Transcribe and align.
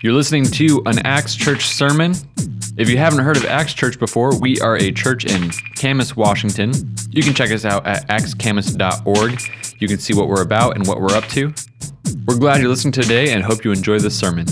You're 0.00 0.12
listening 0.12 0.44
to 0.44 0.80
an 0.86 1.04
Acts 1.04 1.34
Church 1.34 1.66
sermon. 1.66 2.14
If 2.76 2.88
you 2.88 2.98
haven't 2.98 3.18
heard 3.24 3.36
of 3.36 3.44
Acts 3.46 3.74
Church 3.74 3.98
before, 3.98 4.38
we 4.38 4.60
are 4.60 4.76
a 4.76 4.92
church 4.92 5.24
in 5.24 5.50
Camas, 5.74 6.14
Washington. 6.14 6.72
You 7.10 7.20
can 7.24 7.34
check 7.34 7.50
us 7.50 7.64
out 7.64 7.84
at 7.84 8.06
actscamas.org. 8.06 9.40
You 9.80 9.88
can 9.88 9.98
see 9.98 10.14
what 10.14 10.28
we're 10.28 10.42
about 10.42 10.76
and 10.76 10.86
what 10.86 11.00
we're 11.00 11.16
up 11.16 11.24
to. 11.30 11.52
We're 12.26 12.38
glad 12.38 12.60
you're 12.60 12.68
listening 12.68 12.92
today 12.92 13.32
and 13.32 13.42
hope 13.42 13.64
you 13.64 13.72
enjoy 13.72 13.98
this 13.98 14.16
sermon. 14.16 14.46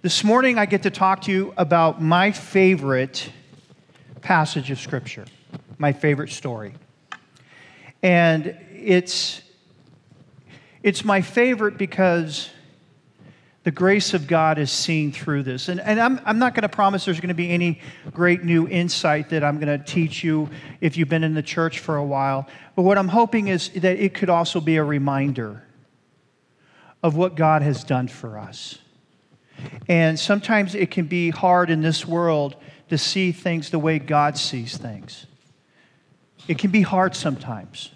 This 0.00 0.24
morning, 0.24 0.56
I 0.56 0.64
get 0.64 0.82
to 0.84 0.90
talk 0.90 1.20
to 1.24 1.30
you 1.30 1.52
about 1.58 2.00
my 2.00 2.32
favorite 2.32 3.30
passage 4.22 4.70
of 4.70 4.80
Scripture, 4.80 5.26
my 5.76 5.92
favorite 5.92 6.30
story. 6.30 6.72
And 8.02 8.56
it's, 8.72 9.42
it's 10.82 11.04
my 11.04 11.20
favorite 11.20 11.76
because 11.76 12.48
the 13.62 13.70
grace 13.70 14.14
of 14.14 14.26
God 14.26 14.58
is 14.58 14.70
seen 14.70 15.12
through 15.12 15.42
this. 15.42 15.68
And, 15.68 15.80
and 15.80 16.00
I'm, 16.00 16.20
I'm 16.24 16.38
not 16.38 16.54
going 16.54 16.62
to 16.62 16.68
promise 16.68 17.04
there's 17.04 17.20
going 17.20 17.28
to 17.28 17.34
be 17.34 17.50
any 17.50 17.80
great 18.12 18.42
new 18.42 18.66
insight 18.66 19.30
that 19.30 19.44
I'm 19.44 19.60
going 19.60 19.78
to 19.78 19.84
teach 19.84 20.24
you 20.24 20.48
if 20.80 20.96
you've 20.96 21.10
been 21.10 21.24
in 21.24 21.34
the 21.34 21.42
church 21.42 21.78
for 21.78 21.96
a 21.96 22.04
while. 22.04 22.48
But 22.74 22.82
what 22.82 22.96
I'm 22.96 23.08
hoping 23.08 23.48
is 23.48 23.68
that 23.70 23.98
it 23.98 24.14
could 24.14 24.30
also 24.30 24.60
be 24.60 24.76
a 24.76 24.84
reminder 24.84 25.62
of 27.02 27.16
what 27.16 27.34
God 27.34 27.60
has 27.60 27.84
done 27.84 28.08
for 28.08 28.38
us. 28.38 28.78
And 29.88 30.18
sometimes 30.18 30.74
it 30.74 30.90
can 30.90 31.06
be 31.06 31.28
hard 31.28 31.68
in 31.68 31.82
this 31.82 32.06
world 32.06 32.56
to 32.88 32.96
see 32.96 33.30
things 33.30 33.70
the 33.70 33.78
way 33.78 33.98
God 33.98 34.38
sees 34.38 34.76
things. 34.78 35.26
It 36.48 36.58
can 36.58 36.70
be 36.70 36.82
hard 36.82 37.14
sometimes. 37.14 37.90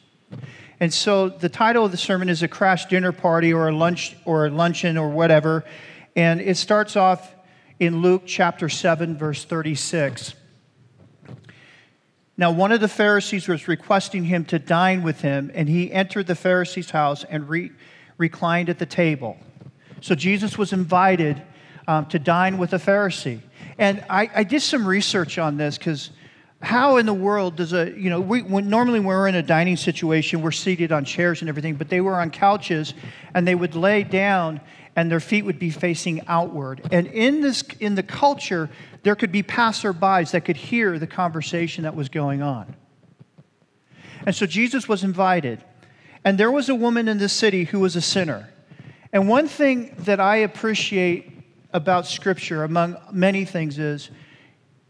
And 0.84 0.92
so 0.92 1.30
the 1.30 1.48
title 1.48 1.86
of 1.86 1.92
the 1.92 1.96
sermon 1.96 2.28
is 2.28 2.42
a 2.42 2.46
crash 2.46 2.84
dinner 2.84 3.10
party 3.10 3.54
or 3.54 3.68
a 3.68 3.72
lunch 3.74 4.14
or 4.26 4.44
a 4.44 4.50
luncheon 4.50 4.98
or 4.98 5.08
whatever. 5.08 5.64
And 6.14 6.42
it 6.42 6.58
starts 6.58 6.94
off 6.94 7.34
in 7.80 8.02
Luke 8.02 8.24
chapter 8.26 8.68
7 8.68 9.16
verse 9.16 9.46
36. 9.46 10.34
Now 12.36 12.50
one 12.50 12.70
of 12.70 12.82
the 12.82 12.88
Pharisees 12.88 13.48
was 13.48 13.66
requesting 13.66 14.24
him 14.24 14.44
to 14.44 14.58
dine 14.58 15.02
with 15.02 15.22
him, 15.22 15.50
and 15.54 15.70
he 15.70 15.90
entered 15.90 16.26
the 16.26 16.34
Pharisee's 16.34 16.90
house 16.90 17.24
and 17.24 17.48
re- 17.48 17.72
reclined 18.18 18.68
at 18.68 18.78
the 18.78 18.84
table. 18.84 19.38
So 20.02 20.14
Jesus 20.14 20.58
was 20.58 20.74
invited 20.74 21.40
um, 21.88 22.04
to 22.08 22.18
dine 22.18 22.58
with 22.58 22.74
a 22.74 22.78
Pharisee. 22.78 23.40
And 23.78 24.04
I, 24.10 24.28
I 24.34 24.44
did 24.44 24.60
some 24.60 24.86
research 24.86 25.38
on 25.38 25.56
this 25.56 25.78
because 25.78 26.10
how 26.62 26.96
in 26.96 27.06
the 27.06 27.14
world 27.14 27.56
does 27.56 27.72
a 27.72 27.90
you 27.98 28.10
know 28.10 28.20
we 28.20 28.42
when, 28.42 28.68
normally 28.68 28.98
when 28.98 29.08
we're 29.08 29.28
in 29.28 29.34
a 29.34 29.42
dining 29.42 29.76
situation 29.76 30.42
we're 30.42 30.50
seated 30.50 30.92
on 30.92 31.04
chairs 31.04 31.40
and 31.42 31.48
everything 31.48 31.74
but 31.74 31.88
they 31.88 32.00
were 32.00 32.14
on 32.14 32.30
couches 32.30 32.94
and 33.34 33.46
they 33.46 33.54
would 33.54 33.74
lay 33.74 34.02
down 34.02 34.60
and 34.96 35.10
their 35.10 35.20
feet 35.20 35.44
would 35.44 35.58
be 35.58 35.70
facing 35.70 36.22
outward. 36.28 36.80
And 36.92 37.06
in 37.08 37.40
this 37.40 37.62
in 37.80 37.94
the 37.94 38.02
culture 38.02 38.70
there 39.02 39.14
could 39.14 39.32
be 39.32 39.42
passerbys 39.42 40.30
that 40.30 40.44
could 40.44 40.56
hear 40.56 40.98
the 40.98 41.06
conversation 41.06 41.84
that 41.84 41.94
was 41.94 42.08
going 42.08 42.42
on. 42.42 42.74
And 44.26 44.34
so 44.34 44.46
jesus 44.46 44.88
was 44.88 45.04
invited. 45.04 45.62
And 46.24 46.38
there 46.38 46.50
was 46.50 46.70
a 46.70 46.74
woman 46.74 47.08
in 47.08 47.18
the 47.18 47.28
city 47.28 47.64
who 47.64 47.80
was 47.80 47.96
a 47.96 48.00
sinner. 48.00 48.48
And 49.12 49.28
one 49.28 49.48
thing 49.48 49.94
that 50.00 50.20
i 50.20 50.36
appreciate 50.36 51.30
about 51.72 52.06
scripture 52.06 52.64
among 52.64 52.96
many 53.12 53.44
things 53.44 53.78
is 53.78 54.10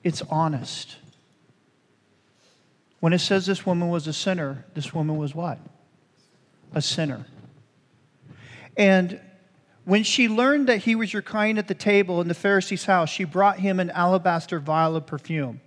it's 0.03 0.23
honest 0.31 0.97
when 3.05 3.13
it 3.13 3.19
says 3.19 3.45
this 3.45 3.67
woman 3.67 3.91
was 3.91 4.07
a 4.07 4.15
sinner, 4.15 4.65
this 4.73 4.95
woman 4.95 5.19
was 5.19 5.35
what? 5.35 5.59
A 6.73 6.81
sinner. 6.81 7.27
And 8.79 9.21
when 9.85 10.05
she 10.05 10.27
learned 10.27 10.69
that 10.69 10.79
he 10.79 10.95
was 10.95 11.13
reclining 11.13 11.59
at 11.59 11.69
the 11.69 11.75
table 11.75 12.23
in 12.23 12.29
the 12.29 12.35
Pharisee's 12.35 12.87
house, 12.87 13.11
she 13.11 13.25
brought 13.25 13.59
him 13.59 13.79
an 13.79 13.91
alabaster 13.91 14.59
vial 14.59 14.97
of 14.97 15.05
perfume. 15.05 15.61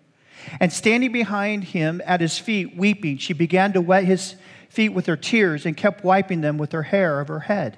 And 0.59 0.73
standing 0.73 1.11
behind 1.11 1.65
him 1.65 2.01
at 2.05 2.21
his 2.21 2.39
feet, 2.39 2.75
weeping, 2.75 3.19
she 3.19 3.33
began 3.33 3.71
to 3.73 3.81
wet 3.81 4.05
his 4.05 4.33
feet 4.69 4.89
with 4.89 5.05
her 5.05 5.15
tears 5.15 5.67
and 5.67 5.77
kept 5.77 6.03
wiping 6.03 6.41
them 6.41 6.57
with 6.57 6.71
her 6.71 6.81
hair 6.81 7.19
of 7.19 7.27
her 7.27 7.41
head 7.41 7.77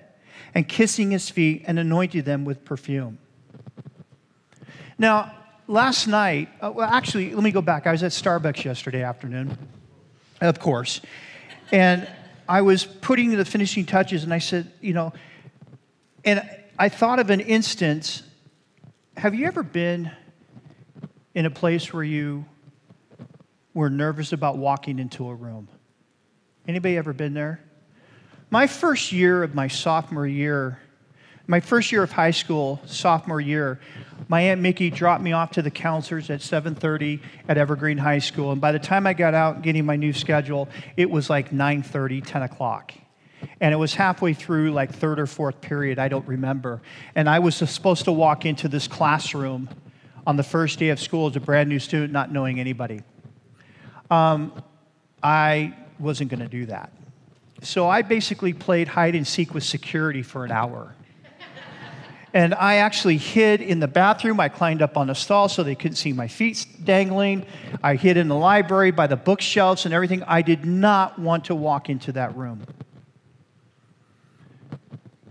and 0.55 0.69
kissing 0.69 1.11
his 1.11 1.29
feet 1.29 1.65
and 1.67 1.77
anointing 1.77 2.23
them 2.23 2.45
with 2.45 2.63
perfume. 2.63 3.17
Now, 4.97 5.33
last 5.69 6.07
night, 6.07 6.49
uh, 6.61 6.71
well, 6.73 6.89
actually, 6.89 7.33
let 7.33 7.43
me 7.43 7.51
go 7.51 7.61
back. 7.61 7.87
I 7.87 7.91
was 7.91 8.03
at 8.03 8.11
Starbucks 8.11 8.65
yesterday 8.65 9.03
afternoon, 9.03 9.57
of 10.41 10.59
course, 10.59 10.99
and 11.71 12.09
I 12.49 12.61
was 12.61 12.83
putting 12.83 13.29
the 13.29 13.45
finishing 13.45 13.85
touches, 13.85 14.23
and 14.23 14.33
I 14.33 14.39
said, 14.39 14.71
you 14.81 14.93
know, 14.93 15.13
and 16.25 16.43
I 16.77 16.89
thought 16.89 17.19
of 17.19 17.29
an 17.29 17.39
instance. 17.39 18.23
Have 19.15 19.35
you 19.35 19.45
ever 19.45 19.63
been 19.63 20.11
in 21.35 21.45
a 21.45 21.51
place 21.51 21.93
where 21.93 22.03
you 22.03 22.45
were 23.73 23.89
nervous 23.89 24.33
about 24.33 24.57
walking 24.57 24.97
into 24.97 25.29
a 25.29 25.35
room? 25.35 25.67
Anybody 26.67 26.97
ever 26.97 27.13
been 27.13 27.33
there? 27.33 27.61
My 28.49 28.65
first 28.65 29.11
year 29.11 29.43
of 29.43 29.53
my 29.53 29.67
sophomore 29.67 30.25
year 30.25 30.79
my 31.49 31.59
first 31.59 31.91
year 31.91 32.03
of 32.03 32.11
high 32.11 32.29
school, 32.29 32.79
sophomore 32.85 33.41
year, 33.41 33.79
my 34.27 34.39
Aunt 34.41 34.61
Mickey 34.61 34.91
dropped 34.91 35.23
me 35.23 35.31
off 35.31 35.49
to 35.53 35.63
the 35.63 35.71
counselors 35.71 36.29
at 36.29 36.41
7.30 36.41 37.19
at 37.47 37.57
Evergreen 37.57 37.97
High 37.97 38.19
School. 38.19 38.51
And 38.51 38.61
by 38.61 38.71
the 38.71 38.77
time 38.77 39.07
I 39.07 39.15
got 39.15 39.33
out 39.33 39.63
getting 39.63 39.83
my 39.83 39.95
new 39.95 40.13
schedule, 40.13 40.69
it 40.95 41.09
was 41.09 41.27
like 41.27 41.49
9.30, 41.49 42.23
10 42.23 42.43
o'clock. 42.43 42.93
And 43.59 43.73
it 43.73 43.77
was 43.77 43.95
halfway 43.95 44.35
through, 44.35 44.73
like 44.73 44.93
third 44.93 45.19
or 45.19 45.25
fourth 45.25 45.59
period, 45.59 45.97
I 45.97 46.07
don't 46.07 46.27
remember. 46.27 46.83
And 47.15 47.27
I 47.27 47.39
was 47.39 47.55
supposed 47.55 48.05
to 48.05 48.11
walk 48.11 48.45
into 48.45 48.67
this 48.67 48.87
classroom 48.87 49.69
on 50.27 50.37
the 50.37 50.43
first 50.43 50.77
day 50.77 50.89
of 50.89 50.99
school 50.99 51.31
as 51.31 51.35
a 51.35 51.39
brand 51.39 51.67
new 51.67 51.79
student, 51.79 52.13
not 52.13 52.31
knowing 52.31 52.59
anybody. 52.59 53.01
Um, 54.11 54.53
I 55.23 55.75
wasn't 55.97 56.29
going 56.29 56.41
to 56.41 56.47
do 56.47 56.67
that. 56.67 56.93
So 57.63 57.89
I 57.89 58.03
basically 58.03 58.53
played 58.53 58.87
hide 58.87 59.15
and 59.15 59.25
seek 59.25 59.55
with 59.55 59.63
security 59.63 60.21
for 60.21 60.45
an 60.45 60.51
hour. 60.51 60.93
And 62.33 62.53
I 62.53 62.75
actually 62.75 63.17
hid 63.17 63.61
in 63.61 63.79
the 63.79 63.87
bathroom. 63.87 64.39
I 64.39 64.49
climbed 64.49 64.81
up 64.81 64.97
on 64.97 65.09
a 65.09 65.15
stall 65.15 65.49
so 65.49 65.63
they 65.63 65.75
couldn't 65.75 65.95
see 65.95 66.13
my 66.13 66.27
feet 66.27 66.65
dangling. 66.83 67.45
I 67.83 67.95
hid 67.95 68.17
in 68.17 68.27
the 68.27 68.35
library 68.35 68.91
by 68.91 69.07
the 69.07 69.15
bookshelves 69.15 69.85
and 69.85 69.93
everything. 69.93 70.23
I 70.23 70.41
did 70.41 70.65
not 70.65 71.17
want 71.17 71.45
to 71.45 71.55
walk 71.55 71.89
into 71.89 72.11
that 72.13 72.35
room 72.35 72.61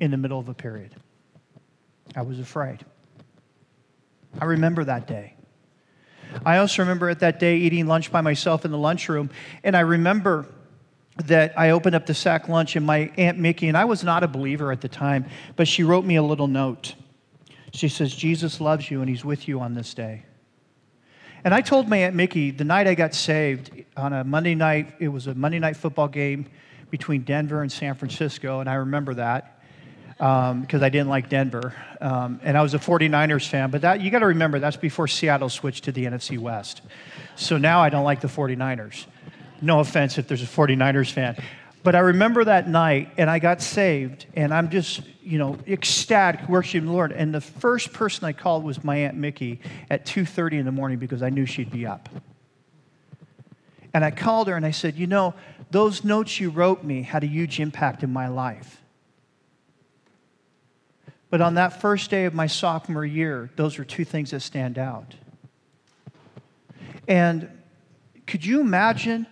in 0.01 0.11
the 0.11 0.17
middle 0.17 0.39
of 0.39 0.49
a 0.49 0.55
period. 0.55 0.95
I 2.17 2.23
was 2.23 2.41
afraid. 2.41 2.85
I 4.41 4.45
remember 4.45 4.85
that 4.85 5.07
day. 5.07 5.35
I 6.45 6.59
also 6.59 6.83
remember 6.83 7.09
at 7.09 7.21
that 7.21 7.39
day 7.39 7.57
eating 7.57 7.87
lunch 7.87 8.13
by 8.13 8.21
myself 8.21 8.65
in 8.65 8.71
the 8.71 8.79
lunchroom, 8.79 9.31
and 9.65 9.77
I 9.77 9.81
remember 9.81 10.47
that 11.25 11.59
I 11.59 11.71
opened 11.71 11.97
up 11.97 12.07
the 12.07 12.15
sack 12.15 12.49
lunch 12.49 12.77
and 12.77 12.87
my 12.87 13.11
Aunt 13.17 13.39
Mickey, 13.39 13.69
and 13.69 13.77
I 13.77 13.85
was 13.85 14.05
not 14.05 14.23
a 14.23 14.29
believer 14.29 14.71
at 14.71 14.81
the 14.81 14.89
time, 14.89 15.27
but 15.57 15.67
she 15.67 15.83
wrote 15.83 16.05
me 16.05 16.17
a 16.17 16.23
little 16.23 16.47
note. 16.47 16.95
She 17.73 17.89
says, 17.89 18.15
Jesus 18.15 18.61
loves 18.61 18.91
you 18.91 19.01
and 19.01 19.09
he's 19.09 19.25
with 19.25 19.49
you 19.49 19.61
on 19.61 19.75
this 19.75 19.95
day. 19.95 20.25
And 21.45 21.55
I 21.55 21.61
told 21.61 21.89
my 21.89 21.99
Aunt 21.99 22.15
Mickey 22.15 22.51
the 22.51 22.65
night 22.65 22.87
I 22.87 22.95
got 22.95 23.15
saved 23.15 23.85
on 23.97 24.13
a 24.13 24.25
Monday 24.25 24.55
night, 24.55 24.95
it 24.99 25.09
was 25.09 25.27
a 25.27 25.35
Monday 25.35 25.59
night 25.59 25.77
football 25.77 26.09
game 26.09 26.47
between 26.91 27.23
Denver 27.23 27.63
and 27.63 27.71
San 27.71 27.95
Francisco, 27.95 28.61
and 28.61 28.69
I 28.69 28.75
remember 28.75 29.15
that 29.15 29.61
because 30.19 30.75
um, 30.75 30.83
I 30.83 30.89
didn't 30.89 31.09
like 31.09 31.29
Denver. 31.29 31.75
Um, 32.01 32.41
and 32.43 32.59
I 32.59 32.63
was 32.63 32.75
a 32.75 32.79
49ers 32.79 33.47
fan, 33.47 33.71
but 33.71 33.83
that, 33.83 34.01
you 34.01 34.11
got 34.11 34.21
to 34.21 34.27
remember 34.27 34.59
that's 34.59 34.77
before 34.77 35.07
Seattle 35.07 35.49
switched 35.49 35.85
to 35.85 35.93
the 35.93 36.07
NFC 36.07 36.39
West. 36.39 36.83
So 37.37 37.57
now 37.57 37.81
I 37.81 37.89
don't 37.89 38.05
like 38.05 38.21
the 38.21 38.29
49ers. 38.29 39.07
No 39.61 39.81
offense 39.81 40.19
if 40.19 40.29
there's 40.29 40.43
a 40.43 40.47
49ers 40.47 41.11
fan. 41.11 41.37
But 41.83 41.95
I 41.95 42.01
remember 42.01 42.45
that 42.45 42.69
night, 42.69 43.13
and 43.17 43.31
I 43.31 43.39
got 43.39 43.63
saved, 43.63 44.27
and 44.35 44.53
I'm 44.53 44.69
just, 44.69 45.01
you 45.23 45.39
know, 45.39 45.59
ecstatic 45.67 46.49
worshiping 46.49 46.87
the 46.87 46.93
Lord. 46.93 47.13
And 47.13 47.33
the 47.33 47.41
first 47.41 47.93
person 47.93 48.25
I 48.25 48.33
called 48.33 48.65
was 48.65 48.83
my 48.83 48.97
Aunt 48.97 49.17
Mickey 49.17 49.61
at 49.89 50.05
2.30 50.05 50.61
in 50.61 50.65
the 50.65 50.73
morning 50.73 50.99
because 50.99 51.23
I 51.23 51.31
knew 51.31 51.47
she'd 51.47 51.71
be 51.71 51.87
up. 51.87 52.09
And 53.95 54.05
I 54.05 54.11
called 54.11 54.49
her 54.49 54.57
and 54.57 54.67
I 54.67 54.71
said, 54.71 54.97
you 54.97 55.07
know, 55.07 55.35
those 55.71 56.05
notes 56.05 56.41
you 56.41 56.51
wrote 56.51 56.85
me 56.85 57.03
had 57.03 57.25
a 57.25 57.27
huge 57.27 57.61
impact 57.61 58.03
in 58.03 58.13
my 58.13 58.29
life. 58.29 58.83
But 61.31 61.41
on 61.41 61.55
that 61.55 61.81
first 61.81 62.11
day 62.11 62.25
of 62.25 62.35
my 62.35 62.47
sophomore 62.47 63.05
year, 63.05 63.51
those 63.57 63.79
are 63.79 63.85
two 63.85 64.05
things 64.05 64.31
that 64.31 64.41
stand 64.41 64.79
out. 64.79 65.15
And 67.07 67.51
could 68.27 68.45
you 68.45 68.61
imagine 68.61 69.27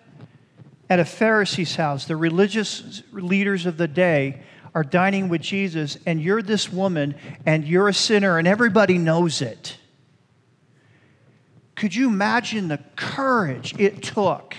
at 0.89 1.01
a 1.01 1.05
Pharisee's 1.05 1.77
house, 1.77 2.05
the 2.05 2.17
religious 2.17 3.03
leaders 3.13 3.67
of 3.67 3.77
the 3.77 3.89
day 3.89 4.43
are 4.75 4.85
dining 4.85 5.29
with 5.29 5.41
Jesus, 5.41 5.99
and 6.07 6.21
you're 6.21 6.43
this 6.43 6.73
woman, 6.73 7.15
and 7.45 7.67
you're 7.67 7.89
a 7.89 7.95
sinner, 7.95 8.39
and 8.39 8.47
everybody 8.47 8.99
knows 8.99 9.43
it. 9.43 9.77
Could 11.75 11.95
you 11.95 12.09
imagine 12.09 12.69
the 12.69 12.79
courage 12.95 13.75
it 13.79 14.03
took 14.03 14.55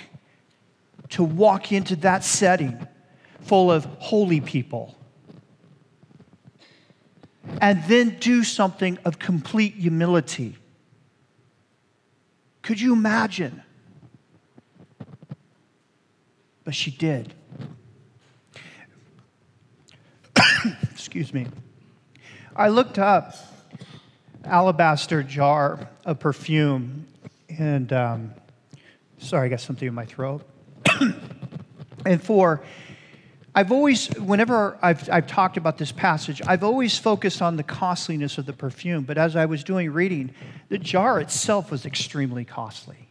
to 1.09 1.24
walk 1.24 1.71
into 1.71 1.95
that 1.97 2.24
setting 2.24 2.85
full 3.41 3.71
of 3.71 3.85
holy 4.00 4.41
people? 4.41 4.97
and 7.62 7.83
then 7.85 8.18
do 8.19 8.44
something 8.44 8.97
of 9.06 9.19
complete 9.19 9.73
humility. 9.75 10.57
Could 12.62 12.80
you 12.80 12.94
imagine? 12.94 13.63
But 16.67 16.75
she 16.75 16.91
did. 16.91 17.33
Excuse 20.91 21.33
me. 21.33 21.47
I 22.57 22.67
looked 22.67 22.99
up 22.99 23.35
alabaster 24.43 25.23
jar 25.23 25.87
of 26.03 26.19
perfume, 26.19 27.07
and 27.57 27.93
um, 27.93 28.33
sorry, 29.17 29.45
I 29.45 29.49
got 29.49 29.61
something 29.61 29.87
in 29.87 29.93
my 29.93 30.03
throat. 30.03 30.41
and 32.05 32.21
for 32.21 32.61
I've 33.55 33.71
always, 33.71 34.09
whenever 34.19 34.77
I've, 34.81 35.09
I've 35.09 35.27
talked 35.27 35.55
about 35.55 35.77
this 35.77 35.93
passage, 35.93 36.41
I've 36.45 36.65
always 36.65 36.99
focused 36.99 37.41
on 37.41 37.55
the 37.55 37.63
costliness 37.63 38.37
of 38.37 38.45
the 38.45 38.51
perfume. 38.51 39.05
But 39.05 39.17
as 39.17 39.37
I 39.37 39.45
was 39.45 39.63
doing 39.63 39.93
reading, 39.93 40.31
the 40.67 40.79
jar 40.79 41.21
itself 41.21 41.71
was 41.71 41.85
extremely 41.85 42.43
costly. 42.43 43.06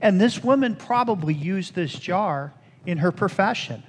And 0.00 0.20
this 0.20 0.42
woman 0.42 0.76
probably 0.76 1.34
used 1.34 1.74
this 1.74 1.92
jar 1.92 2.52
in 2.86 2.98
her 2.98 3.12
profession. 3.12 3.82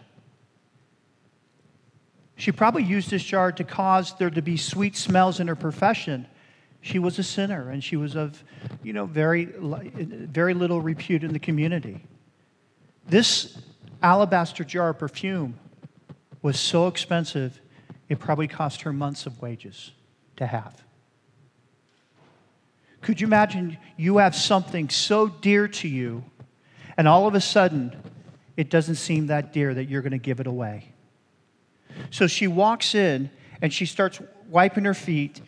She 2.38 2.52
probably 2.52 2.84
used 2.84 3.10
this 3.10 3.24
jar 3.24 3.52
to 3.54 3.64
cause 3.64 4.18
there 4.18 4.30
to 4.30 4.42
be 4.42 4.58
sweet 4.58 4.96
smells 4.96 5.40
in 5.40 5.48
her 5.48 5.56
profession. 5.56 6.28
She 6.82 7.00
was 7.00 7.18
a 7.18 7.24
sinner 7.24 7.70
and 7.70 7.84
she 7.84 7.96
was 7.96 8.16
of, 8.16 8.44
you 8.84 8.94
know, 8.94 9.06
very, 9.06 9.46
very 9.46 10.54
little 10.54 10.82
repute 10.82 11.24
in 11.24 11.34
the 11.34 11.40
community. 11.40 12.04
This 13.08 13.58
alabaster 14.02 14.64
jar 14.64 14.90
of 14.90 15.00
perfume 15.00 15.58
was 16.42 16.60
so 16.60 16.88
expensive, 16.88 17.60
it 18.08 18.20
probably 18.20 18.48
cost 18.48 18.84
her 18.84 18.94
months 18.94 19.26
of 19.26 19.42
wages 19.42 19.92
to 20.36 20.46
have. 20.46 20.85
Could 23.06 23.22
you 23.22 23.28
imagine 23.28 23.78
you 23.98 24.18
have 24.18 24.36
something 24.36 24.90
so 24.90 25.28
dear 25.28 25.68
to 25.68 25.88
you, 25.88 26.24
and 26.98 27.08
all 27.08 27.28
of 27.28 27.36
a 27.36 27.40
sudden, 27.40 27.96
it 28.58 28.72
doesn't 28.72 28.96
seem 28.96 29.28
that 29.28 29.54
dear 29.54 29.76
that 29.76 29.86
you're 29.86 30.02
going 30.02 30.12
to 30.14 30.18
give 30.18 30.40
it 30.40 30.48
away? 30.48 30.92
So 32.10 32.26
she 32.26 32.48
walks 32.48 32.96
in 32.96 33.30
and 33.62 33.72
she 33.72 33.86
starts 33.86 34.20
wiping 34.50 34.86
her 34.86 34.96
feet, 34.96 35.40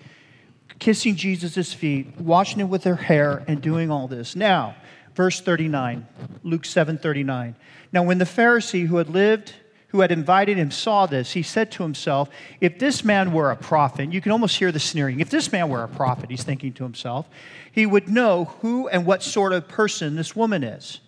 kissing 0.78 1.16
Jesus' 1.16 1.74
feet, 1.74 2.22
washing 2.22 2.60
it 2.60 2.66
with 2.66 2.84
her 2.84 2.96
hair, 2.96 3.44
and 3.48 3.60
doing 3.60 3.90
all 3.90 4.08
this. 4.08 4.36
Now, 4.36 4.76
verse 5.16 5.42
39, 5.42 6.06
Luke 6.44 6.64
7 6.64 7.00
39. 7.00 7.56
Now, 7.92 8.04
when 8.04 8.20
the 8.20 8.26
Pharisee 8.26 8.86
who 8.86 8.98
had 8.98 9.10
lived, 9.10 9.56
who 9.90 10.02
had 10.02 10.12
invited 10.12 10.58
him, 10.58 10.70
saw 10.70 11.06
this, 11.06 11.32
he 11.32 11.42
said 11.42 11.72
to 11.72 11.84
himself, 11.84 12.30
If 12.60 12.78
this 12.78 13.04
man 13.04 13.32
were 13.32 13.52
a 13.52 13.56
prophet, 13.56 14.12
you 14.12 14.20
can 14.20 14.32
almost 14.32 14.58
hear 14.58 14.72
the 14.72 14.80
sneering. 14.80 15.20
If 15.20 15.30
this 15.30 15.52
man 15.52 15.70
were 15.70 15.84
a 15.84 15.88
prophet, 15.88 16.30
he's 16.30 16.44
thinking 16.44 16.74
to 16.74 16.84
himself, 16.84 17.28
he 17.72 17.86
would 17.86 18.10
know 18.10 18.46
who 18.62 18.88
and 18.90 19.06
what 19.06 19.24
sort 19.24 19.54
of 19.54 19.68
person 19.68 20.16
this 20.16 20.36
woman 20.36 20.64
is 20.64 21.00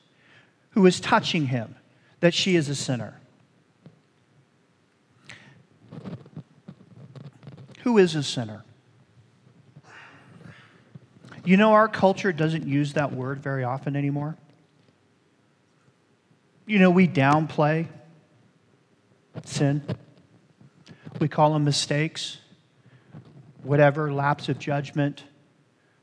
who 0.71 0.85
is 0.85 0.99
touching 0.99 1.47
him, 1.47 1.75
that 2.19 2.33
she 2.33 2.55
is 2.55 2.69
a 2.69 2.75
sinner. 2.75 3.19
Who 7.83 7.97
is 7.97 8.15
a 8.15 8.23
sinner? 8.23 8.63
You 11.43 11.57
know, 11.57 11.73
our 11.73 11.87
culture 11.87 12.31
doesn't 12.31 12.67
use 12.67 12.93
that 12.93 13.11
word 13.13 13.41
very 13.41 13.63
often 13.63 13.95
anymore. 13.95 14.37
You 16.67 16.77
know, 16.77 16.91
we 16.91 17.07
downplay 17.07 17.87
sin, 19.45 19.81
we 21.19 21.27
call 21.27 21.53
them 21.53 21.63
mistakes, 21.63 22.37
whatever, 23.63 24.11
lapse 24.13 24.49
of 24.49 24.59
judgment. 24.59 25.23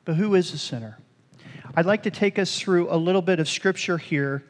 But 0.05 0.17
who 0.17 0.35
is 0.35 0.53
a 0.53 0.59
sinner? 0.59 0.99
I'd 1.75 1.87
like 1.87 2.05
to 2.05 2.11
take 2.11 2.39
us 2.39 2.59
through 2.59 2.91
a 2.91 2.97
little 2.97 3.23
bit 3.23 3.41
of 3.41 3.49
scripture 3.49 3.99
here, 3.99 4.45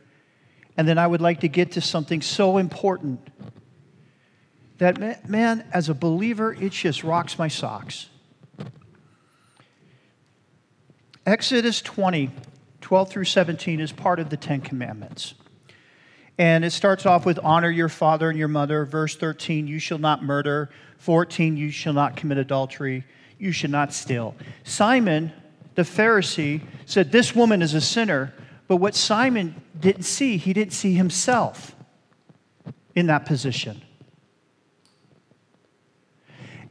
and 0.77 0.87
then 0.87 0.99
I 0.99 1.07
would 1.07 1.21
like 1.21 1.41
to 1.41 1.49
get 1.49 1.73
to 1.73 1.81
something 1.81 2.21
so 2.23 2.59
important 2.59 3.21
that, 4.79 5.29
man, 5.29 5.65
as 5.73 5.89
a 5.89 5.95
believer, 5.95 6.53
it 6.53 6.73
just 6.73 7.03
rocks 7.03 7.39
my 7.39 7.49
socks. 7.49 8.09
Exodus 11.25 11.81
20, 11.81 12.31
12 12.81 13.11
through 13.11 13.25
17 13.25 13.81
is 13.81 13.91
part 13.91 14.21
of 14.21 14.31
the 14.31 14.37
Ten 14.37 14.61
Commandments. 14.61 15.35
And 16.39 16.65
it 16.65 16.73
starts 16.73 17.07
off 17.07 17.25
with 17.25 17.39
honor 17.43 17.71
your 17.71 17.89
father 17.89 18.29
and 18.29 18.39
your 18.39 18.49
mother. 18.49 18.85
Verse 18.85 19.17
13, 19.17 19.67
you 19.67 19.79
shall 19.79 19.99
not 19.99 20.23
murder. 20.23 20.71
14, 20.99 21.57
you 21.57 21.71
shall 21.71 21.95
not 21.95 22.17
commit 22.17 22.39
adultery. 22.39 23.05
You 23.39 23.53
should 23.53 23.71
not 23.71 23.93
steal. 23.93 24.35
Simon, 24.65 25.33
the 25.75 25.83
Pharisee, 25.83 26.63
said, 26.85 27.13
This 27.13 27.35
woman 27.35 27.63
is 27.63 27.75
a 27.75 27.81
sinner. 27.81 28.35
But 28.69 28.77
what 28.77 28.95
Simon 28.95 29.63
didn't 29.79 30.03
see, 30.03 30.37
he 30.37 30.53
didn't 30.53 30.73
see 30.73 30.95
himself 30.95 31.77
in 32.95 33.07
that 33.07 33.25
position. 33.25 33.81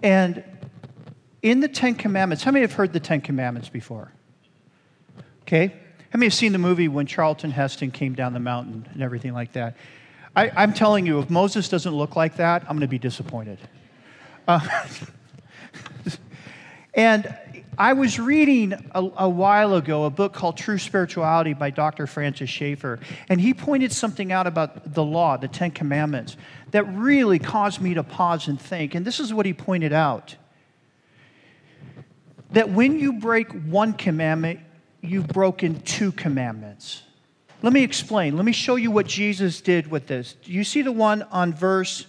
And 0.04 0.44
in 1.42 1.62
the 1.62 1.68
Ten 1.68 1.96
Commandments, 1.96 2.44
how 2.44 2.52
many 2.52 2.62
have 2.62 2.74
heard 2.74 2.92
the 2.92 3.00
Ten 3.00 3.22
Commandments 3.22 3.70
before? 3.70 4.12
Okay? 5.44 5.74
How 6.16 6.18
many 6.18 6.28
have 6.28 6.34
seen 6.34 6.54
the 6.54 6.60
movie 6.60 6.88
when 6.88 7.08
Charlton 7.08 7.52
Heston 7.52 7.92
came 7.92 8.14
down 8.14 8.32
the 8.32 8.40
mountain 8.40 8.88
and 8.94 9.04
everything 9.04 9.34
like 9.34 9.52
that? 9.52 9.76
I, 10.34 10.64
am 10.64 10.72
telling 10.72 11.06
you, 11.06 11.20
if 11.20 11.30
Moses 11.30 11.68
doesn't 11.68 11.94
look 11.94 12.16
like 12.16 12.38
that, 12.38 12.62
I'm 12.62 12.78
going 12.78 12.80
to 12.80 12.88
be 12.88 12.98
disappointed. 12.98 13.60
Uh, 14.48 14.66
and 16.94 17.38
I 17.78 17.92
was 17.92 18.18
reading 18.18 18.72
a, 18.72 19.12
a, 19.18 19.28
while 19.28 19.76
ago 19.76 20.06
a 20.06 20.10
book 20.10 20.32
called 20.32 20.56
True 20.56 20.78
Spirituality 20.78 21.54
by 21.54 21.70
Dr. 21.70 22.08
Francis 22.08 22.50
Schaeffer, 22.50 23.02
and 23.28 23.42
he 23.42 23.54
pointed 23.54 23.92
something 23.92 24.32
out 24.32 24.48
about 24.48 24.94
the 24.94 25.04
law, 25.04 25.36
the 25.36 25.50
Ten 25.50 25.72
Commandments, 25.72 26.38
that 26.72 26.84
really 26.96 27.40
caused 27.40 27.82
me 27.82 27.94
to 27.94 28.04
pause 28.04 28.48
and 28.48 28.58
think. 28.58 28.96
And 28.96 29.06
this 29.06 29.20
is 29.20 29.34
what 29.34 29.46
he 29.46 29.52
pointed 29.52 29.92
out 29.92 30.38
that 32.52 32.70
when 32.70 32.98
you 32.98 33.12
break 33.12 33.52
one 33.66 33.92
commandment, 33.92 34.62
you've 35.08 35.28
broken 35.28 35.82
two 35.82 36.12
commandments. 36.12 37.04
Let 37.62 37.74
me 37.74 37.84
explain. 37.84 38.36
Let 38.36 38.46
me 38.46 38.52
show 38.52 38.76
you 38.76 38.92
what 38.92 39.08
Jesus 39.08 39.62
did 39.62 39.90
with 39.90 40.08
this. 40.08 40.36
Do 40.44 40.52
you 40.52 40.64
see 40.64 40.82
the 40.82 40.92
one 40.92 41.24
on 41.24 41.54
verse 41.54 42.06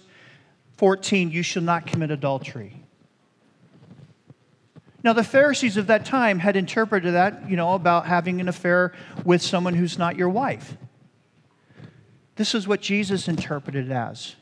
14? 0.77 1.31
You 1.31 1.41
shall 1.41 1.63
not 1.63 1.87
commit 1.87 2.11
adultery. 2.11 2.75
Now, 5.03 5.13
the 5.13 5.23
Pharisees 5.23 5.77
of 5.77 5.87
that 5.87 6.05
time 6.05 6.39
had 6.39 6.55
interpreted 6.55 7.13
that, 7.13 7.49
you 7.49 7.55
know, 7.55 7.75
about 7.75 8.07
having 8.07 8.41
an 8.41 8.49
affair 8.49 8.93
with 9.23 9.41
someone 9.41 9.73
who's 9.73 9.97
not 9.97 10.17
your 10.17 10.29
wife. 10.29 10.75
This 12.35 12.53
is 12.53 12.67
what 12.67 12.81
Jesus 12.81 13.27
interpreted 13.27 13.91
as. 13.91 14.35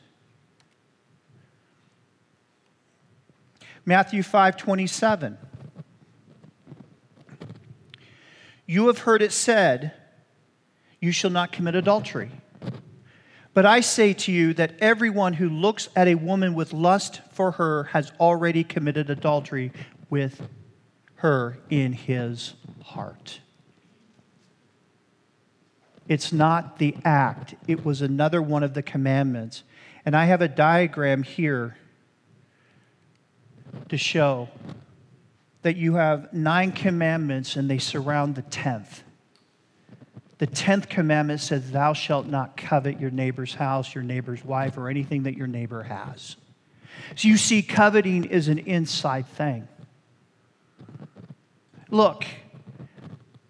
Matthew 3.86 4.24
5 4.24 4.58
27. 4.58 5.38
You 8.66 8.88
have 8.88 9.00
heard 9.00 9.22
it 9.22 9.32
said, 9.32 9.94
You 11.00 11.12
shall 11.12 11.32
not 11.32 11.52
commit 11.52 11.76
adultery. 11.76 12.32
But 13.54 13.66
I 13.66 13.80
say 13.80 14.14
to 14.14 14.32
you 14.32 14.54
that 14.56 14.74
everyone 14.80 15.34
who 15.34 15.48
looks 15.48 15.88
at 15.96 16.10
a 16.10 16.16
woman 16.16 16.56
with 16.56 16.74
lust 16.74 17.22
for 17.32 17.52
her 17.52 17.86
has 17.86 18.12
already 18.20 18.64
committed 18.66 19.10
adultery 19.10 19.72
with 20.10 20.42
her 21.16 21.58
in 21.70 21.94
his 21.94 22.56
heart. 22.84 23.40
It's 26.08 26.34
not 26.34 26.80
the 26.80 26.96
act, 27.04 27.56
it 27.68 27.86
was 27.86 28.02
another 28.02 28.42
one 28.42 28.62
of 28.62 28.74
the 28.74 28.84
commandments. 28.84 29.64
And 30.06 30.16
I 30.16 30.26
have 30.26 30.42
a 30.42 30.48
diagram 30.48 31.24
here 31.24 31.78
to 33.90 33.98
show 33.98 34.50
that 35.66 35.78
you 35.78 35.96
have 35.96 36.32
nine 36.32 36.72
commandments 36.72 37.56
and 37.56 37.68
they 37.68 37.80
surround 37.80 38.36
the 38.36 38.44
tenth. 38.44 39.02
The 40.38 40.46
tenth 40.46 40.90
commandment 40.90 41.40
says, 41.42 41.72
Thou 41.72 41.94
shalt 41.94 42.28
not 42.28 42.56
covet 42.56 43.00
your 43.00 43.10
neighbor's 43.10 43.56
house, 43.56 43.96
your 43.96 44.04
neighbor's 44.04 44.46
wife, 44.46 44.78
or 44.78 44.90
anything 44.90 45.24
that 45.24 45.36
your 45.36 45.48
neighbor 45.48 45.82
has. 45.82 46.36
So 47.16 47.28
you 47.28 47.38
see, 47.38 47.64
coveting 47.64 48.26
is 48.26 48.48
an 48.48 48.60
inside 48.60 49.26
thing. 49.26 49.68
Look, 51.90 52.26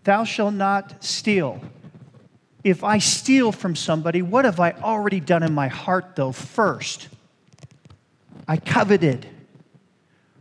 thou 0.05 0.23
shalt 0.23 0.53
not 0.53 1.03
steal. 1.03 1.59
If 2.63 2.85
I 2.85 2.99
steal 2.99 3.51
from 3.51 3.75
somebody, 3.75 4.21
what 4.21 4.45
have 4.45 4.61
I 4.61 4.71
already 4.71 5.19
done 5.19 5.43
in 5.43 5.53
my 5.53 5.67
heart, 5.67 6.15
though, 6.15 6.31
first? 6.31 7.09
I 8.47 8.55
coveted. 8.55 9.27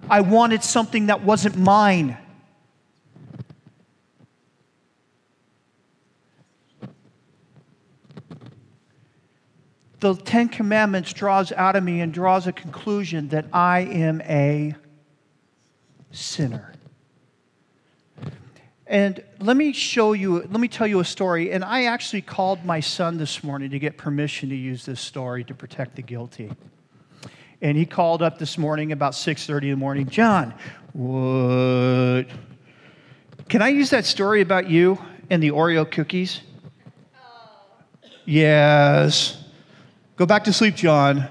I 0.08 0.20
wanted 0.20 0.62
something 0.62 1.06
that 1.06 1.23
wasn't 1.23 1.56
mine. 1.56 2.18
The 10.00 10.14
Ten 10.14 10.49
Commandments 10.50 11.14
draws 11.14 11.50
out 11.52 11.76
of 11.76 11.82
me 11.82 12.02
and 12.02 12.12
draws 12.12 12.46
a 12.46 12.52
conclusion 12.52 13.28
that 13.28 13.46
I 13.54 13.80
am 13.80 14.20
a 14.23 14.75
sinner. 16.11 16.75
And 18.87 19.25
let 19.40 19.56
me 19.56 19.73
show 19.73 20.12
you, 20.12 20.40
let 20.40 20.61
me 20.61 20.68
tell 20.68 20.87
you 20.87 21.00
a 21.00 21.04
story. 21.06 21.52
And 21.52 21.64
I 21.64 21.84
actually 21.84 22.20
called 22.20 22.66
my 22.66 22.80
son 22.80 23.16
this 23.16 23.42
morning 23.42 23.70
to 23.70 23.78
get 23.78 23.96
permission 23.96 24.50
to 24.50 24.54
use 24.54 24.84
this 24.84 25.00
story 25.00 25.42
to 25.44 25.54
protect 25.54 25.96
the 25.96 26.02
guilty. 26.02 26.52
And 27.64 27.78
he 27.78 27.87
called 27.87 28.21
up 28.21 28.38
this 28.38 28.59
morning 28.59 28.92
about 28.92 29.14
6:30 29.14 29.62
in 29.62 29.71
the 29.71 29.76
morning. 29.78 30.06
John, 30.06 30.52
what? 30.92 32.26
Can 33.49 33.62
I 33.62 33.68
use 33.68 33.88
that 33.88 34.04
story 34.04 34.42
about 34.42 34.68
you 34.68 34.99
and 35.30 35.42
the 35.42 35.50
Oreo 35.50 35.90
cookies? 35.90 36.42
Yes. 38.26 39.42
Go 40.16 40.26
back 40.26 40.44
to 40.44 40.52
sleep, 40.52 40.75
John. 40.75 41.26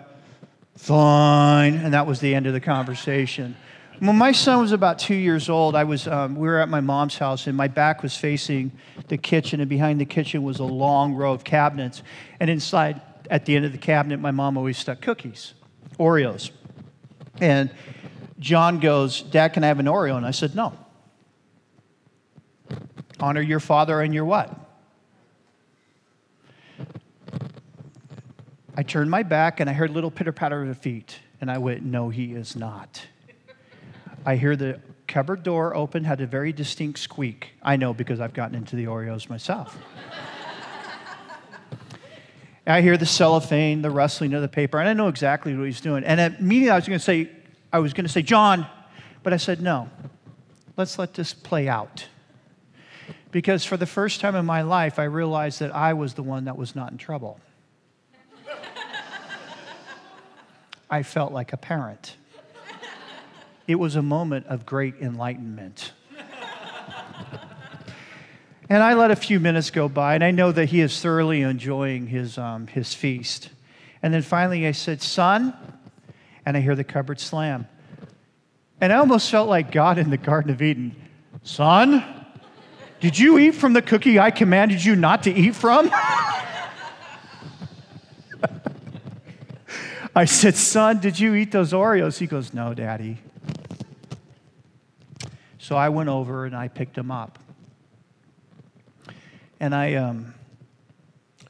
Fine. 0.76 1.76
And 1.76 1.94
that 1.94 2.08
was 2.08 2.20
the 2.20 2.34
end 2.34 2.48
of 2.48 2.54
the 2.54 2.60
conversation. 2.60 3.56
When 4.00 4.18
my 4.18 4.32
son 4.32 4.60
was 4.60 4.72
about 4.72 4.98
two 4.98 5.14
years 5.14 5.50
old, 5.50 5.76
I 5.76 5.84
was, 5.84 6.08
um, 6.08 6.36
we 6.36 6.48
were 6.48 6.58
at 6.58 6.68
my 6.68 6.82
mom's 6.82 7.20
house, 7.20 7.46
and 7.46 7.56
my 7.56 7.68
back 7.68 8.02
was 8.02 8.18
facing 8.18 8.72
the 9.08 9.18
kitchen, 9.18 9.60
and 9.60 9.70
behind 9.70 10.02
the 10.02 10.06
kitchen 10.06 10.42
was 10.42 10.58
a 10.58 10.64
long 10.64 11.14
row 11.14 11.32
of 11.32 11.44
cabinets. 11.44 12.02
And 12.40 12.50
inside, 12.50 13.02
at 13.30 13.46
the 13.46 13.56
end 13.56 13.66
of 13.66 13.72
the 13.72 13.78
cabinet, 13.78 14.20
my 14.20 14.32
mom 14.32 14.58
always 14.58 14.80
stuck 14.80 15.00
cookies, 15.00 15.54
Oreos. 15.98 16.52
And 17.42 17.70
John 18.40 18.80
goes, 18.80 19.22
Dad, 19.22 19.50
can 19.50 19.64
I 19.64 19.68
have 19.68 19.80
an 19.80 19.86
Oreo? 19.86 20.18
And 20.18 20.26
I 20.26 20.32
said, 20.32 20.56
No. 20.56 20.74
Honor 23.20 23.42
your 23.42 23.60
father 23.60 24.02
and 24.02 24.14
your 24.14 24.26
what? 24.26 24.60
I 28.76 28.84
turned 28.84 29.10
my 29.12 29.24
back 29.24 29.60
and 29.60 29.70
I 29.70 29.74
heard 29.74 29.92
little 29.92 30.12
pitter 30.12 30.32
patter 30.32 30.64
of 30.64 30.78
feet, 30.78 31.20
and 31.40 31.50
I 31.50 31.58
went, 31.58 31.84
No, 31.84 32.10
he 32.10 32.34
is 32.34 32.56
not. 32.56 33.06
I 34.26 34.36
hear 34.36 34.56
the 34.56 34.80
cupboard 35.08 35.44
door 35.44 35.76
open, 35.76 36.04
had 36.06 36.22
a 36.22 36.26
very 36.26 36.52
distinct 36.52 37.00
squeak. 37.00 37.52
I 37.62 37.76
know 37.76 37.94
because 37.94 38.20
I've 38.20 38.34
gotten 38.34 38.56
into 38.56 38.76
the 38.76 38.86
Oreos 38.86 39.30
myself. 39.30 39.78
I 42.66 42.82
hear 42.82 42.96
the 42.96 43.06
cellophane, 43.06 43.82
the 43.82 43.90
rustling 43.90 44.34
of 44.34 44.42
the 44.42 44.48
paper, 44.48 44.80
and 44.80 44.88
I 44.88 44.94
know 44.94 45.10
exactly 45.10 45.56
what 45.56 45.66
he's 45.66 45.82
doing. 45.82 46.04
And 46.04 46.20
immediately 46.40 46.72
I 46.72 46.76
was 46.76 46.88
going 46.88 47.00
to 47.00 47.04
say, 47.04 47.30
I 47.72 47.80
was 47.80 47.94
going 47.94 48.06
to 48.06 48.12
say, 48.12 48.22
John, 48.22 48.66
but 49.22 49.34
I 49.34 49.38
said, 49.38 49.62
no, 49.62 49.90
let's 50.78 50.98
let 50.98 51.14
this 51.14 51.34
play 51.34 51.68
out. 51.68 52.08
Because 53.32 53.66
for 53.66 53.78
the 53.78 53.86
first 53.86 54.22
time 54.22 54.36
in 54.36 54.46
my 54.46 54.62
life, 54.62 55.00
I 55.00 55.06
realized 55.06 55.60
that 55.60 55.74
I 55.76 55.94
was 55.94 56.14
the 56.14 56.24
one 56.24 56.46
that 56.46 56.58
was 56.58 56.76
not 56.76 56.92
in 56.92 56.98
trouble. 56.98 57.40
I 60.90 61.02
felt 61.02 61.34
like 61.34 61.54
a 61.54 61.58
parent. 61.58 62.18
It 63.68 63.76
was 63.76 63.96
a 63.96 64.02
moment 64.04 64.46
of 64.48 64.66
great 64.66 64.96
enlightenment. 65.02 65.93
And 68.74 68.82
I 68.82 68.96
let 68.96 69.12
a 69.12 69.16
few 69.16 69.40
minutes 69.40 69.70
go 69.70 69.88
by, 69.88 70.16
and 70.16 70.24
I 70.24 70.32
know 70.32 70.52
that 70.52 70.66
he 70.66 70.82
is 70.82 71.00
thoroughly 71.00 71.44
enjoying 71.44 72.08
his, 72.08 72.40
um, 72.40 72.66
his 72.66 72.92
feast. 72.92 73.50
And 74.02 74.12
then 74.12 74.24
finally 74.24 74.66
I 74.66 74.72
said, 74.72 75.00
Son, 75.00 75.54
and 76.44 76.58
I 76.58 76.60
hear 76.60 76.74
the 76.74 76.84
cupboard 76.84 77.20
slam. 77.20 77.68
And 78.82 78.92
I 78.92 78.96
almost 78.96 79.30
felt 79.30 79.48
like 79.48 79.72
God 79.72 80.00
in 80.00 80.10
the 80.10 80.18
Garden 80.18 80.50
of 80.50 80.60
Eden. 80.64 80.96
Son, 81.44 82.04
did 83.00 83.20
you 83.20 83.38
eat 83.38 83.52
from 83.52 83.74
the 83.74 83.82
cookie 83.84 84.18
I 84.18 84.32
commanded 84.32 84.84
you 84.84 84.96
not 84.96 85.22
to 85.24 85.32
eat 85.32 85.54
from? 85.54 85.92
I 90.16 90.26
said, 90.26 90.56
Son, 90.56 91.00
did 91.00 91.20
you 91.20 91.36
eat 91.36 91.52
those 91.52 91.74
Oreos? 91.74 92.18
He 92.18 92.26
goes, 92.26 92.56
No, 92.56 92.74
Daddy. 92.74 93.20
So 95.60 95.76
I 95.76 95.90
went 95.90 96.10
over 96.10 96.48
and 96.48 96.56
I 96.56 96.70
picked 96.70 96.98
him 96.98 97.12
up. 97.12 97.38
And 99.64 99.74
I 99.74 99.94
um, 99.94 100.34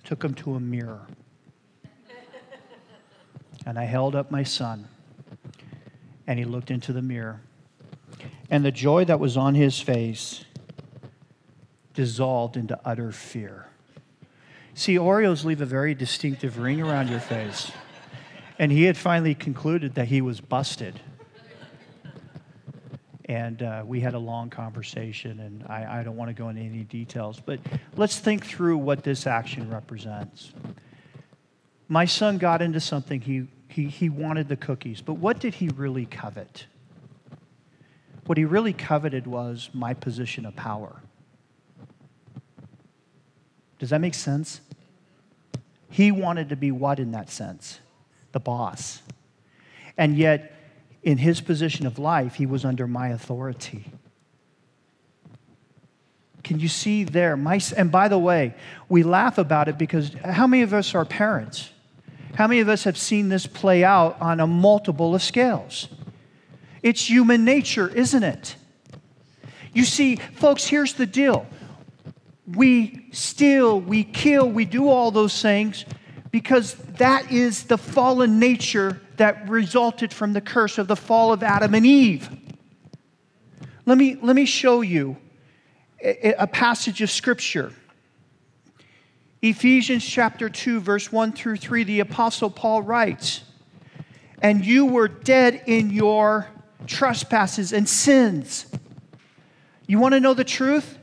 took 0.03 0.23
him 0.23 0.35
to 0.35 0.53
a 0.53 0.59
mirror. 0.59 1.01
and 3.65 3.79
I 3.79 3.85
held 3.85 4.15
up 4.15 4.29
my 4.29 4.43
son. 4.43 4.87
And 6.27 6.37
he 6.37 6.45
looked 6.45 6.69
into 6.69 6.93
the 6.93 7.01
mirror. 7.01 7.41
And 8.51 8.63
the 8.63 8.71
joy 8.71 9.03
that 9.05 9.19
was 9.19 9.35
on 9.35 9.55
his 9.55 9.79
face 9.79 10.45
dissolved 11.95 12.55
into 12.55 12.79
utter 12.85 13.11
fear. 13.11 13.65
See, 14.75 14.93
Oreos 14.93 15.43
leave 15.43 15.61
a 15.61 15.65
very 15.65 15.95
distinctive 15.95 16.59
ring 16.59 16.81
around 16.81 17.09
your 17.09 17.19
face. 17.19 17.71
And 18.59 18.71
he 18.71 18.83
had 18.83 18.95
finally 18.95 19.33
concluded 19.33 19.95
that 19.95 20.09
he 20.09 20.21
was 20.21 20.39
busted. 20.39 20.99
And 23.33 23.63
uh, 23.63 23.81
we 23.83 23.99
had 23.99 24.13
a 24.13 24.19
long 24.19 24.51
conversation, 24.51 25.39
and 25.39 25.65
I, 25.67 26.01
I 26.01 26.03
don't 26.03 26.15
want 26.15 26.29
to 26.29 26.35
go 26.35 26.49
into 26.49 26.61
any 26.61 26.83
details, 26.83 27.39
but 27.43 27.59
let's 27.95 28.19
think 28.19 28.45
through 28.45 28.77
what 28.77 29.03
this 29.03 29.25
action 29.25 29.71
represents. 29.71 30.53
My 31.89 32.05
son 32.05 32.37
got 32.37 32.61
into 32.61 32.79
something, 32.79 33.21
he, 33.21 33.47
he, 33.69 33.87
he 33.87 34.07
wanted 34.07 34.49
the 34.49 34.55
cookies, 34.55 35.01
but 35.01 35.15
what 35.15 35.39
did 35.39 35.55
he 35.55 35.69
really 35.69 36.05
covet? 36.05 36.67
What 38.27 38.37
he 38.37 38.45
really 38.45 38.71
coveted 38.71 39.25
was 39.25 39.71
my 39.73 39.95
position 39.95 40.45
of 40.45 40.55
power. 40.55 41.01
Does 43.79 43.89
that 43.89 43.99
make 43.99 44.13
sense? 44.13 44.61
He 45.89 46.11
wanted 46.11 46.49
to 46.49 46.55
be 46.55 46.69
what 46.69 46.99
in 46.99 47.13
that 47.13 47.31
sense? 47.31 47.79
The 48.31 48.39
boss. 48.39 49.01
And 49.97 50.19
yet, 50.19 50.53
in 51.03 51.17
his 51.17 51.41
position 51.41 51.85
of 51.85 51.99
life, 51.99 52.35
he 52.35 52.45
was 52.45 52.63
under 52.63 52.87
my 52.87 53.09
authority. 53.09 53.85
Can 56.43 56.59
you 56.59 56.67
see 56.67 57.03
there? 57.03 57.37
My, 57.37 57.59
and 57.77 57.91
by 57.91 58.07
the 58.07 58.17
way, 58.17 58.53
we 58.89 59.03
laugh 59.03 59.37
about 59.37 59.67
it 59.67 59.77
because 59.77 60.13
how 60.25 60.47
many 60.47 60.63
of 60.63 60.73
us 60.73 60.93
are 60.93 61.05
parents? 61.05 61.69
How 62.35 62.47
many 62.47 62.61
of 62.61 62.69
us 62.69 62.83
have 62.83 62.97
seen 62.97 63.29
this 63.29 63.47
play 63.47 63.83
out 63.83 64.19
on 64.19 64.39
a 64.39 64.47
multiple 64.47 65.15
of 65.15 65.21
scales? 65.21 65.87
It's 66.81 67.09
human 67.09 67.45
nature, 67.45 67.87
isn't 67.87 68.23
it? 68.23 68.55
You 69.73 69.85
see, 69.85 70.17
folks, 70.17 70.65
here's 70.65 70.93
the 70.93 71.05
deal. 71.05 71.47
We 72.45 73.07
steal, 73.11 73.79
we 73.79 74.03
kill, 74.03 74.49
we 74.49 74.65
do 74.65 74.89
all 74.89 75.11
those 75.11 75.41
things 75.41 75.85
because 76.29 76.73
that 76.97 77.31
is 77.31 77.63
the 77.65 77.77
fallen 77.77 78.39
nature 78.39 78.99
that 79.17 79.47
resulted 79.49 80.13
from 80.13 80.33
the 80.33 80.41
curse 80.41 80.77
of 80.77 80.87
the 80.87 80.95
fall 80.95 81.31
of 81.31 81.43
Adam 81.43 81.73
and 81.73 81.85
Eve. 81.85 82.29
Let 83.85 83.97
me, 83.97 84.17
let 84.21 84.35
me 84.35 84.45
show 84.45 84.81
you 84.81 85.17
a, 86.01 86.33
a 86.39 86.47
passage 86.47 87.01
of 87.01 87.11
scripture. 87.11 87.73
Ephesians 89.41 90.05
chapter 90.05 90.49
2, 90.49 90.79
verse 90.79 91.11
1 91.11 91.33
through 91.33 91.57
3, 91.57 91.83
the 91.83 91.99
Apostle 91.99 92.49
Paul 92.49 92.81
writes, 92.81 93.41
And 94.41 94.65
you 94.65 94.85
were 94.85 95.09
dead 95.09 95.63
in 95.65 95.89
your 95.89 96.47
trespasses 96.87 97.73
and 97.73 97.87
sins. 97.87 98.67
You 99.85 99.99
want 99.99 100.13
to 100.13 100.19
know 100.19 100.33
the 100.33 100.45
truth? 100.45 100.97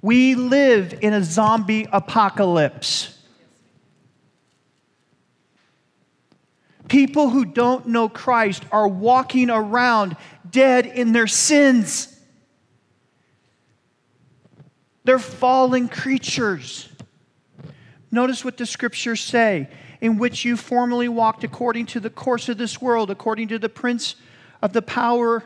We 0.00 0.34
live 0.34 0.98
in 1.02 1.12
a 1.12 1.22
zombie 1.22 1.86
apocalypse. 1.92 3.15
People 6.88 7.30
who 7.30 7.44
don't 7.44 7.86
know 7.86 8.08
Christ 8.08 8.64
are 8.70 8.86
walking 8.86 9.50
around 9.50 10.16
dead 10.48 10.86
in 10.86 11.12
their 11.12 11.26
sins. 11.26 12.16
They're 15.04 15.18
fallen 15.18 15.88
creatures. 15.88 16.88
Notice 18.10 18.44
what 18.44 18.56
the 18.56 18.66
scriptures 18.66 19.20
say 19.20 19.68
in 20.00 20.18
which 20.18 20.44
you 20.44 20.56
formerly 20.56 21.08
walked 21.08 21.44
according 21.44 21.86
to 21.86 22.00
the 22.00 22.10
course 22.10 22.48
of 22.48 22.58
this 22.58 22.80
world, 22.80 23.10
according 23.10 23.48
to 23.48 23.58
the 23.58 23.68
prince 23.68 24.16
of 24.62 24.72
the 24.72 24.82
power 24.82 25.44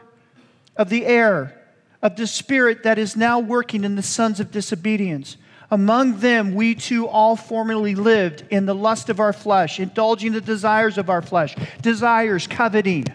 of 0.76 0.88
the 0.88 1.06
air, 1.06 1.58
of 2.02 2.16
the 2.16 2.26
spirit 2.26 2.82
that 2.82 2.98
is 2.98 3.16
now 3.16 3.38
working 3.38 3.84
in 3.84 3.96
the 3.96 4.02
sons 4.02 4.40
of 4.40 4.50
disobedience 4.50 5.36
among 5.70 6.18
them, 6.18 6.54
we 6.54 6.74
too 6.74 7.06
all 7.06 7.36
formerly 7.36 7.94
lived 7.94 8.44
in 8.50 8.66
the 8.66 8.74
lust 8.74 9.08
of 9.08 9.20
our 9.20 9.32
flesh, 9.32 9.78
indulging 9.78 10.32
the 10.32 10.40
desires 10.40 10.98
of 10.98 11.08
our 11.08 11.22
flesh, 11.22 11.54
desires, 11.80 12.46
coveting, 12.46 13.06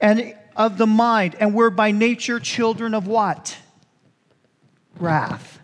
and 0.00 0.34
of 0.54 0.78
the 0.78 0.86
mind, 0.86 1.36
and 1.40 1.54
we're 1.54 1.70
by 1.70 1.90
nature 1.90 2.38
children 2.38 2.94
of 2.94 3.06
what? 3.06 3.56
Wrath, 5.00 5.58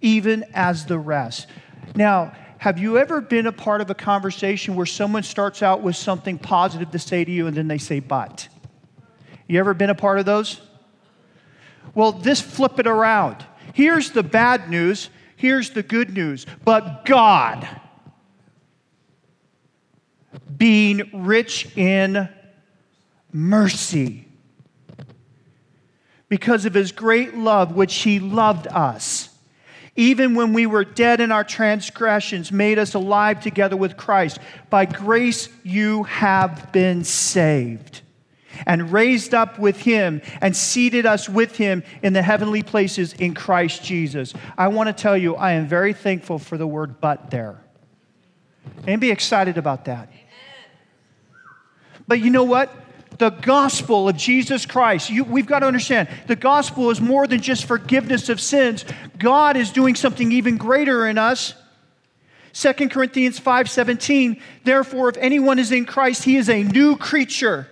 even 0.00 0.44
as 0.54 0.86
the 0.86 0.98
rest. 0.98 1.46
Now, 1.94 2.32
have 2.58 2.78
you 2.78 2.98
ever 2.98 3.20
been 3.20 3.46
a 3.46 3.52
part 3.52 3.80
of 3.80 3.90
a 3.90 3.94
conversation 3.94 4.74
where 4.74 4.86
someone 4.86 5.22
starts 5.22 5.62
out 5.62 5.82
with 5.82 5.96
something 5.96 6.38
positive 6.38 6.90
to 6.90 6.98
say 6.98 7.24
to 7.24 7.30
you 7.30 7.46
and 7.46 7.56
then 7.56 7.68
they 7.68 7.78
say, 7.78 8.00
but? 8.00 8.48
You 9.46 9.60
ever 9.60 9.72
been 9.72 9.90
a 9.90 9.94
part 9.94 10.18
of 10.18 10.26
those? 10.26 10.60
Well, 11.94 12.12
this 12.12 12.40
flip 12.40 12.78
it 12.78 12.86
around. 12.86 13.45
Here's 13.76 14.12
the 14.12 14.22
bad 14.22 14.70
news, 14.70 15.10
here's 15.36 15.68
the 15.68 15.82
good 15.82 16.14
news. 16.14 16.46
But 16.64 17.04
God, 17.04 17.68
being 20.56 21.10
rich 21.12 21.76
in 21.76 22.26
mercy. 23.34 24.26
Because 26.30 26.64
of 26.64 26.72
his 26.72 26.90
great 26.90 27.36
love, 27.36 27.76
which 27.76 27.96
he 27.96 28.18
loved 28.18 28.66
us 28.68 29.28
even 29.96 30.34
when 30.34 30.52
we 30.52 30.66
were 30.66 30.84
dead 30.84 31.20
in 31.20 31.32
our 31.32 31.44
transgressions, 31.44 32.52
made 32.52 32.78
us 32.78 32.94
alive 32.94 33.40
together 33.40 33.76
with 33.76 33.96
Christ. 33.96 34.38
By 34.68 34.84
grace 34.84 35.48
you 35.62 36.04
have 36.04 36.70
been 36.72 37.02
saved, 37.02 38.02
and 38.66 38.92
raised 38.92 39.34
up 39.34 39.58
with 39.58 39.80
him, 39.80 40.22
and 40.40 40.56
seated 40.56 41.06
us 41.06 41.28
with 41.28 41.56
him 41.56 41.82
in 42.02 42.12
the 42.12 42.22
heavenly 42.22 42.62
places 42.62 43.12
in 43.14 43.34
Christ 43.34 43.84
Jesus. 43.84 44.32
I 44.56 44.68
want 44.68 44.88
to 44.88 44.92
tell 44.92 45.16
you, 45.16 45.34
I 45.34 45.52
am 45.52 45.66
very 45.66 45.92
thankful 45.92 46.38
for 46.38 46.56
the 46.56 46.66
word 46.66 47.00
but 47.00 47.30
there. 47.30 47.60
And 48.86 49.00
be 49.00 49.10
excited 49.10 49.58
about 49.58 49.84
that. 49.86 50.10
But 52.08 52.20
you 52.20 52.30
know 52.30 52.44
what? 52.44 52.70
the 53.18 53.30
gospel 53.30 54.08
of 54.08 54.16
Jesus 54.16 54.66
Christ. 54.66 55.10
You, 55.10 55.24
we've 55.24 55.46
got 55.46 55.60
to 55.60 55.66
understand 55.66 56.08
the 56.26 56.36
gospel 56.36 56.90
is 56.90 57.00
more 57.00 57.26
than 57.26 57.40
just 57.40 57.64
forgiveness 57.64 58.28
of 58.28 58.40
sins. 58.40 58.84
God 59.18 59.56
is 59.56 59.70
doing 59.70 59.94
something 59.94 60.32
even 60.32 60.56
greater 60.56 61.06
in 61.06 61.18
us. 61.18 61.54
2 62.52 62.88
Corinthians 62.88 63.38
5:17 63.38 64.40
Therefore 64.64 65.10
if 65.10 65.16
anyone 65.18 65.58
is 65.58 65.72
in 65.72 65.84
Christ 65.84 66.24
he 66.24 66.36
is 66.36 66.48
a 66.48 66.62
new 66.62 66.96
creature. 66.96 67.68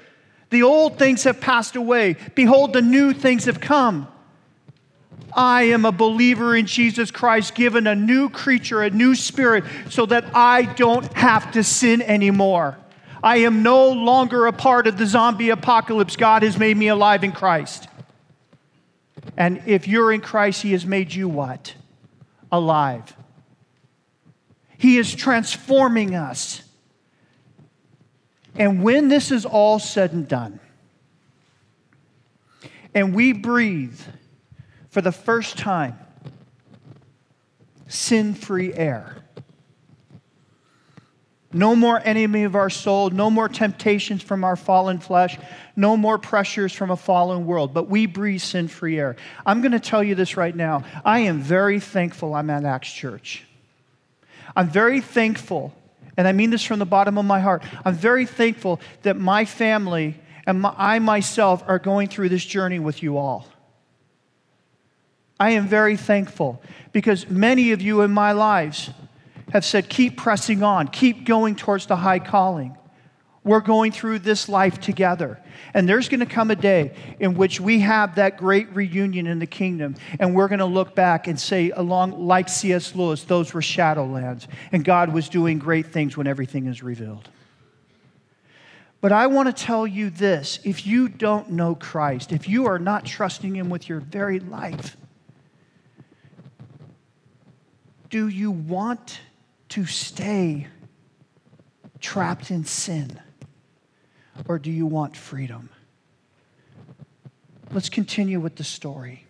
The 0.54 0.62
old 0.62 1.00
things 1.00 1.24
have 1.24 1.40
passed 1.40 1.74
away 1.74 2.14
behold 2.36 2.74
the 2.74 2.80
new 2.80 3.12
things 3.12 3.46
have 3.46 3.58
come. 3.58 4.06
I 5.32 5.64
am 5.64 5.84
a 5.84 5.90
believer 5.90 6.54
in 6.54 6.66
Jesus 6.66 7.10
Christ 7.10 7.56
given 7.56 7.88
a 7.88 7.96
new 7.96 8.28
creature 8.30 8.80
a 8.80 8.90
new 8.90 9.16
spirit 9.16 9.64
so 9.90 10.06
that 10.06 10.24
I 10.32 10.62
don't 10.62 11.12
have 11.14 11.50
to 11.54 11.64
sin 11.64 12.02
anymore. 12.02 12.78
I 13.20 13.38
am 13.38 13.64
no 13.64 13.90
longer 13.90 14.46
a 14.46 14.52
part 14.52 14.86
of 14.86 14.96
the 14.96 15.06
zombie 15.06 15.50
apocalypse. 15.50 16.14
God 16.14 16.44
has 16.44 16.56
made 16.56 16.76
me 16.76 16.86
alive 16.86 17.24
in 17.24 17.32
Christ. 17.32 17.88
And 19.36 19.60
if 19.66 19.88
you're 19.88 20.12
in 20.12 20.20
Christ, 20.20 20.62
He 20.62 20.70
has 20.70 20.86
made 20.86 21.12
you 21.12 21.28
what? 21.28 21.74
Alive. 22.52 23.12
He 24.78 24.98
is 24.98 25.12
transforming 25.12 26.14
us. 26.14 26.62
And 28.56 28.82
when 28.82 29.08
this 29.08 29.30
is 29.30 29.44
all 29.44 29.78
said 29.78 30.12
and 30.12 30.28
done, 30.28 30.60
and 32.94 33.14
we 33.14 33.32
breathe 33.32 34.00
for 34.90 35.00
the 35.00 35.12
first 35.12 35.58
time 35.58 35.98
sin 37.88 38.34
free 38.34 38.72
air, 38.72 39.16
no 41.54 41.76
more 41.76 42.00
enemy 42.04 42.42
of 42.42 42.56
our 42.56 42.68
soul, 42.68 43.10
no 43.10 43.30
more 43.30 43.48
temptations 43.48 44.22
from 44.22 44.42
our 44.42 44.56
fallen 44.56 44.98
flesh, 44.98 45.38
no 45.76 45.96
more 45.96 46.18
pressures 46.18 46.72
from 46.72 46.90
a 46.90 46.96
fallen 46.96 47.46
world, 47.46 47.72
but 47.72 47.88
we 47.88 48.06
breathe 48.06 48.40
sin 48.40 48.66
free 48.66 48.98
air. 48.98 49.14
I'm 49.46 49.60
going 49.60 49.72
to 49.72 49.80
tell 49.80 50.02
you 50.02 50.16
this 50.16 50.36
right 50.36 50.54
now. 50.54 50.82
I 51.04 51.20
am 51.20 51.40
very 51.40 51.78
thankful 51.78 52.34
I'm 52.34 52.50
at 52.50 52.64
Acts 52.64 52.92
Church. 52.92 53.44
I'm 54.56 54.68
very 54.68 55.00
thankful, 55.00 55.72
and 56.16 56.28
I 56.28 56.32
mean 56.32 56.50
this 56.50 56.64
from 56.64 56.78
the 56.78 56.86
bottom 56.86 57.18
of 57.18 57.24
my 57.24 57.40
heart. 57.40 57.62
I'm 57.84 57.94
very 57.94 58.26
thankful 58.26 58.80
that 59.02 59.16
my 59.16 59.44
family 59.44 60.16
and 60.46 60.60
my, 60.60 60.74
I 60.76 60.98
myself 60.98 61.62
are 61.66 61.78
going 61.78 62.08
through 62.08 62.28
this 62.28 62.44
journey 62.44 62.78
with 62.78 63.02
you 63.02 63.16
all. 63.16 63.46
I 65.40 65.50
am 65.50 65.66
very 65.66 65.96
thankful 65.96 66.62
because 66.92 67.28
many 67.28 67.72
of 67.72 67.82
you 67.82 68.02
in 68.02 68.12
my 68.12 68.32
lives, 68.32 68.90
have 69.52 69.64
said, 69.64 69.88
keep 69.88 70.16
pressing 70.16 70.62
on, 70.62 70.88
keep 70.88 71.24
going 71.24 71.54
towards 71.54 71.86
the 71.86 71.96
high 71.96 72.18
calling. 72.18 72.76
We're 73.44 73.60
going 73.60 73.92
through 73.92 74.20
this 74.20 74.48
life 74.48 74.80
together. 74.80 75.38
And 75.74 75.86
there's 75.86 76.08
going 76.08 76.20
to 76.20 76.26
come 76.26 76.50
a 76.50 76.56
day 76.56 76.94
in 77.20 77.34
which 77.34 77.60
we 77.60 77.80
have 77.80 78.14
that 78.14 78.38
great 78.38 78.74
reunion 78.74 79.26
in 79.26 79.38
the 79.38 79.46
kingdom, 79.46 79.96
and 80.18 80.34
we're 80.34 80.48
going 80.48 80.60
to 80.60 80.64
look 80.64 80.94
back 80.94 81.26
and 81.28 81.38
say, 81.38 81.70
along 81.70 82.26
like 82.26 82.48
C.S. 82.48 82.94
Lewis, 82.94 83.22
those 83.24 83.52
were 83.52 83.60
shadowlands, 83.60 84.46
and 84.72 84.84
God 84.84 85.12
was 85.12 85.28
doing 85.28 85.58
great 85.58 85.86
things 85.86 86.16
when 86.16 86.26
everything 86.26 86.66
is 86.66 86.82
revealed. 86.82 87.28
But 89.02 89.12
I 89.12 89.26
want 89.26 89.54
to 89.54 89.64
tell 89.64 89.86
you 89.86 90.08
this 90.08 90.58
if 90.64 90.86
you 90.86 91.10
don't 91.10 91.50
know 91.50 91.74
Christ, 91.74 92.32
if 92.32 92.48
you 92.48 92.64
are 92.64 92.78
not 92.78 93.04
trusting 93.04 93.54
Him 93.54 93.68
with 93.68 93.86
your 93.86 94.00
very 94.00 94.40
life, 94.40 94.96
do 98.08 98.28
you 98.28 98.50
want 98.50 99.20
to 99.68 99.84
stay 99.84 100.68
trapped 102.00 102.50
in 102.50 102.64
sin? 102.64 103.20
Or 104.48 104.58
do 104.58 104.70
you 104.70 104.86
want 104.86 105.16
freedom? 105.16 105.70
Let's 107.70 107.88
continue 107.88 108.40
with 108.40 108.56
the 108.56 108.64
story. 108.64 109.26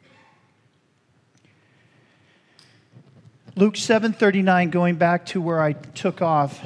Luke 3.57 3.75
7:39 3.75 4.71
going 4.71 4.97
back 4.97 5.27
to 5.27 5.41
where 5.41 5.61
I 5.61 5.75
took 5.75 6.21
off. 6.21 6.65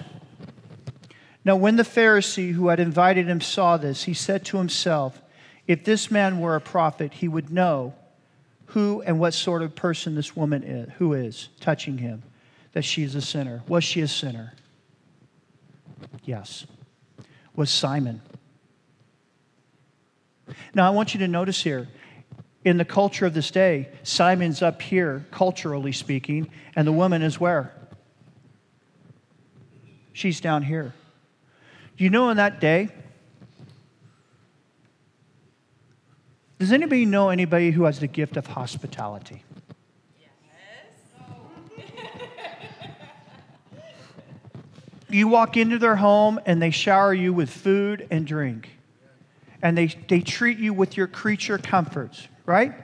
Now 1.44 1.56
when 1.56 1.76
the 1.76 1.82
Pharisee 1.82 2.52
who 2.52 2.68
had 2.68 2.80
invited 2.80 3.26
him 3.26 3.40
saw 3.40 3.76
this, 3.76 4.04
he 4.04 4.14
said 4.14 4.44
to 4.46 4.58
himself, 4.58 5.20
if 5.66 5.84
this 5.84 6.10
man 6.10 6.40
were 6.40 6.56
a 6.56 6.60
prophet, 6.60 7.14
he 7.14 7.28
would 7.28 7.50
know 7.50 7.94
who 8.66 9.02
and 9.02 9.20
what 9.20 9.34
sort 9.34 9.62
of 9.62 9.74
person 9.74 10.14
this 10.14 10.34
woman 10.34 10.62
is, 10.62 10.88
who 10.98 11.12
is 11.12 11.50
touching 11.60 11.98
him 11.98 12.22
that 12.72 12.84
she 12.84 13.02
is 13.02 13.14
a 13.14 13.20
sinner. 13.20 13.62
Was 13.68 13.84
she 13.84 14.00
a 14.00 14.08
sinner? 14.08 14.54
Yes. 16.24 16.66
Was 17.58 17.72
Simon. 17.72 18.22
Now, 20.76 20.86
I 20.86 20.90
want 20.90 21.12
you 21.12 21.18
to 21.18 21.26
notice 21.26 21.60
here, 21.60 21.88
in 22.64 22.76
the 22.76 22.84
culture 22.84 23.26
of 23.26 23.34
this 23.34 23.50
day, 23.50 23.88
Simon's 24.04 24.62
up 24.62 24.80
here, 24.80 25.26
culturally 25.32 25.90
speaking, 25.90 26.50
and 26.76 26.86
the 26.86 26.92
woman 26.92 27.20
is 27.20 27.40
where? 27.40 27.74
She's 30.12 30.40
down 30.40 30.62
here. 30.62 30.94
Do 31.96 32.04
you 32.04 32.10
know 32.10 32.30
in 32.30 32.36
that 32.36 32.60
day? 32.60 32.90
Does 36.60 36.70
anybody 36.70 37.06
know 37.06 37.30
anybody 37.30 37.72
who 37.72 37.82
has 37.86 37.98
the 37.98 38.06
gift 38.06 38.36
of 38.36 38.46
hospitality? 38.46 39.42
You 45.10 45.28
walk 45.28 45.56
into 45.56 45.78
their 45.78 45.96
home 45.96 46.40
and 46.46 46.60
they 46.60 46.70
shower 46.70 47.12
you 47.14 47.32
with 47.32 47.50
food 47.50 48.06
and 48.10 48.26
drink. 48.26 48.68
And 49.62 49.76
they, 49.76 49.86
they 49.86 50.20
treat 50.20 50.58
you 50.58 50.72
with 50.72 50.96
your 50.96 51.06
creature 51.06 51.58
comforts, 51.58 52.28
right? 52.46 52.74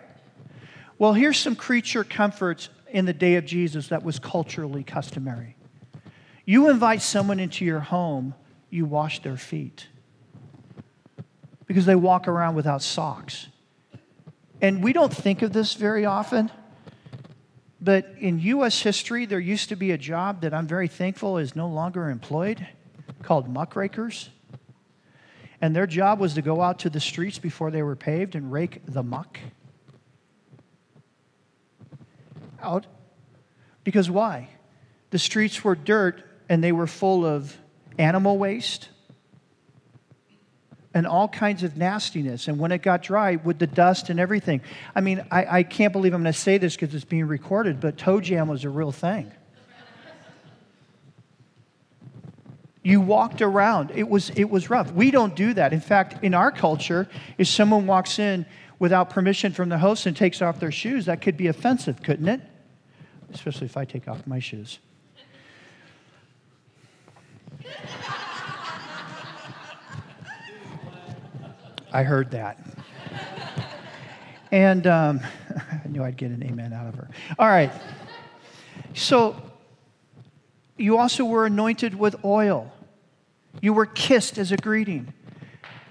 Well, 0.98 1.12
here's 1.12 1.38
some 1.38 1.56
creature 1.56 2.04
comforts 2.04 2.68
in 2.88 3.04
the 3.04 3.12
day 3.12 3.36
of 3.36 3.44
Jesus 3.44 3.88
that 3.88 4.02
was 4.02 4.18
culturally 4.18 4.84
customary. 4.84 5.56
You 6.44 6.70
invite 6.70 7.02
someone 7.02 7.40
into 7.40 7.64
your 7.64 7.80
home, 7.80 8.34
you 8.70 8.84
wash 8.84 9.22
their 9.22 9.36
feet 9.36 9.88
because 11.66 11.86
they 11.86 11.94
walk 11.94 12.28
around 12.28 12.54
without 12.54 12.82
socks. 12.82 13.48
And 14.60 14.82
we 14.82 14.92
don't 14.92 15.12
think 15.12 15.42
of 15.42 15.52
this 15.52 15.74
very 15.74 16.04
often. 16.04 16.50
But 17.84 18.06
in 18.18 18.38
U.S. 18.38 18.80
history, 18.80 19.26
there 19.26 19.38
used 19.38 19.68
to 19.68 19.76
be 19.76 19.90
a 19.90 19.98
job 19.98 20.40
that 20.40 20.54
I'm 20.54 20.66
very 20.66 20.88
thankful 20.88 21.36
is 21.36 21.54
no 21.54 21.68
longer 21.68 22.08
employed 22.08 22.66
called 23.22 23.46
muckrakers. 23.46 24.30
And 25.60 25.76
their 25.76 25.86
job 25.86 26.18
was 26.18 26.32
to 26.34 26.42
go 26.42 26.62
out 26.62 26.78
to 26.80 26.90
the 26.90 27.00
streets 27.00 27.38
before 27.38 27.70
they 27.70 27.82
were 27.82 27.94
paved 27.94 28.36
and 28.36 28.50
rake 28.50 28.80
the 28.86 29.02
muck 29.02 29.38
out. 32.62 32.86
Because 33.84 34.10
why? 34.10 34.48
The 35.10 35.18
streets 35.18 35.62
were 35.62 35.74
dirt 35.74 36.24
and 36.48 36.64
they 36.64 36.72
were 36.72 36.86
full 36.86 37.26
of 37.26 37.54
animal 37.98 38.38
waste, 38.38 38.88
and 40.94 41.06
all 41.06 41.28
kinds 41.28 41.64
of 41.64 41.76
nastiness. 41.76 42.46
And 42.46 42.58
when 42.58 42.70
it 42.70 42.80
got 42.82 43.02
dry, 43.02 43.36
with 43.36 43.58
the 43.58 43.66
dust 43.66 44.08
and 44.10 44.20
everything. 44.20 44.60
I 44.94 45.00
mean, 45.00 45.26
I, 45.30 45.58
I 45.58 45.62
can't 45.64 45.92
believe 45.92 46.14
I'm 46.14 46.22
going 46.22 46.32
to 46.32 46.38
say 46.38 46.56
this 46.56 46.76
because 46.76 46.94
it's 46.94 47.04
being 47.04 47.26
recorded, 47.26 47.80
but 47.80 47.98
toe 47.98 48.20
jam 48.20 48.48
was 48.48 48.64
a 48.64 48.70
real 48.70 48.92
thing. 48.92 49.32
you 52.84 53.00
walked 53.00 53.42
around. 53.42 53.90
It 53.94 54.08
was, 54.08 54.30
it 54.30 54.44
was 54.44 54.70
rough. 54.70 54.92
We 54.92 55.10
don't 55.10 55.34
do 55.34 55.54
that. 55.54 55.72
In 55.72 55.80
fact, 55.80 56.22
in 56.22 56.32
our 56.32 56.52
culture, 56.52 57.08
if 57.38 57.48
someone 57.48 57.86
walks 57.86 58.18
in 58.18 58.46
without 58.78 59.10
permission 59.10 59.52
from 59.52 59.70
the 59.70 59.78
host 59.78 60.06
and 60.06 60.16
takes 60.16 60.40
off 60.42 60.60
their 60.60 60.70
shoes, 60.70 61.06
that 61.06 61.22
could 61.22 61.36
be 61.36 61.48
offensive, 61.48 62.02
couldn't 62.02 62.28
it? 62.28 62.40
Especially 63.32 63.66
if 63.66 63.76
I 63.76 63.84
take 63.84 64.06
off 64.06 64.26
my 64.26 64.38
shoes. 64.38 64.78
I 71.94 72.02
heard 72.02 72.32
that. 72.32 72.58
and 74.50 74.84
um, 74.88 75.20
I 75.56 75.86
knew 75.86 76.02
I'd 76.02 76.16
get 76.16 76.32
an 76.32 76.42
amen 76.42 76.72
out 76.72 76.88
of 76.88 76.96
her. 76.96 77.08
All 77.38 77.46
right. 77.46 77.70
So, 78.94 79.40
you 80.76 80.98
also 80.98 81.24
were 81.24 81.46
anointed 81.46 81.94
with 81.94 82.16
oil. 82.24 82.72
You 83.60 83.72
were 83.72 83.86
kissed 83.86 84.38
as 84.38 84.50
a 84.50 84.56
greeting. 84.56 85.14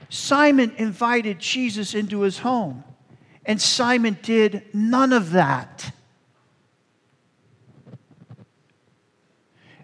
Simon 0.09 0.73
invited 0.77 1.39
Jesus 1.39 1.95
into 1.95 2.19
his 2.19 2.39
home, 2.39 2.83
and 3.45 3.61
Simon 3.61 4.17
did 4.21 4.63
none 4.73 5.13
of 5.13 5.31
that. 5.31 5.93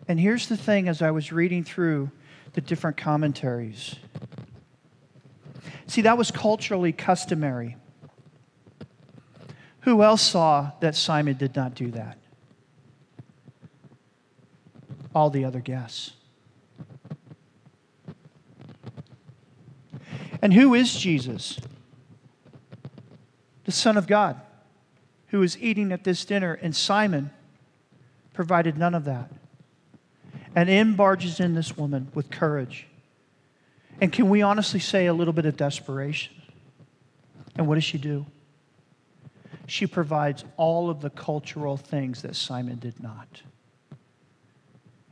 And 0.09 0.19
here's 0.19 0.49
the 0.49 0.57
thing 0.57 0.89
as 0.89 1.01
I 1.01 1.11
was 1.11 1.31
reading 1.31 1.63
through 1.63 2.11
the 2.53 2.61
different 2.61 2.97
commentaries. 2.97 3.95
See, 5.89 6.03
that 6.03 6.19
was 6.19 6.29
culturally 6.29 6.91
customary. 6.91 7.75
Who 9.81 10.03
else 10.03 10.21
saw 10.21 10.73
that 10.81 10.95
Simon 10.95 11.35
did 11.35 11.55
not 11.55 11.73
do 11.73 11.89
that? 11.89 12.19
All 15.15 15.31
the 15.31 15.45
other 15.45 15.61
guests. 15.61 16.11
And 20.43 20.53
who 20.53 20.75
is 20.75 20.95
Jesus? 20.95 21.59
The 23.63 23.71
Son 23.71 23.97
of 23.97 24.05
God, 24.05 24.39
who 25.29 25.39
was 25.39 25.57
eating 25.57 25.91
at 25.91 26.03
this 26.03 26.23
dinner, 26.23 26.53
and 26.53 26.75
Simon 26.75 27.31
provided 28.31 28.77
none 28.77 28.93
of 28.93 29.05
that. 29.05 29.31
And 30.55 30.69
in 30.69 30.95
barges 30.95 31.39
in 31.39 31.55
this 31.55 31.75
woman 31.75 32.11
with 32.13 32.29
courage. 32.29 32.85
And 34.01 34.11
can 34.11 34.29
we 34.29 34.41
honestly 34.41 34.79
say 34.79 35.07
a 35.07 35.13
little 35.13 35.33
bit 35.33 35.45
of 35.45 35.57
desperation? 35.57 36.33
And 37.55 37.67
what 37.67 37.75
does 37.75 37.83
she 37.83 37.97
do? 37.97 38.25
She 39.67 39.85
provides 39.85 40.43
all 40.57 40.89
of 40.89 41.01
the 41.01 41.09
cultural 41.09 41.77
things 41.77 42.21
that 42.21 42.35
Simon 42.35 42.79
did 42.79 43.01
not. 43.01 43.41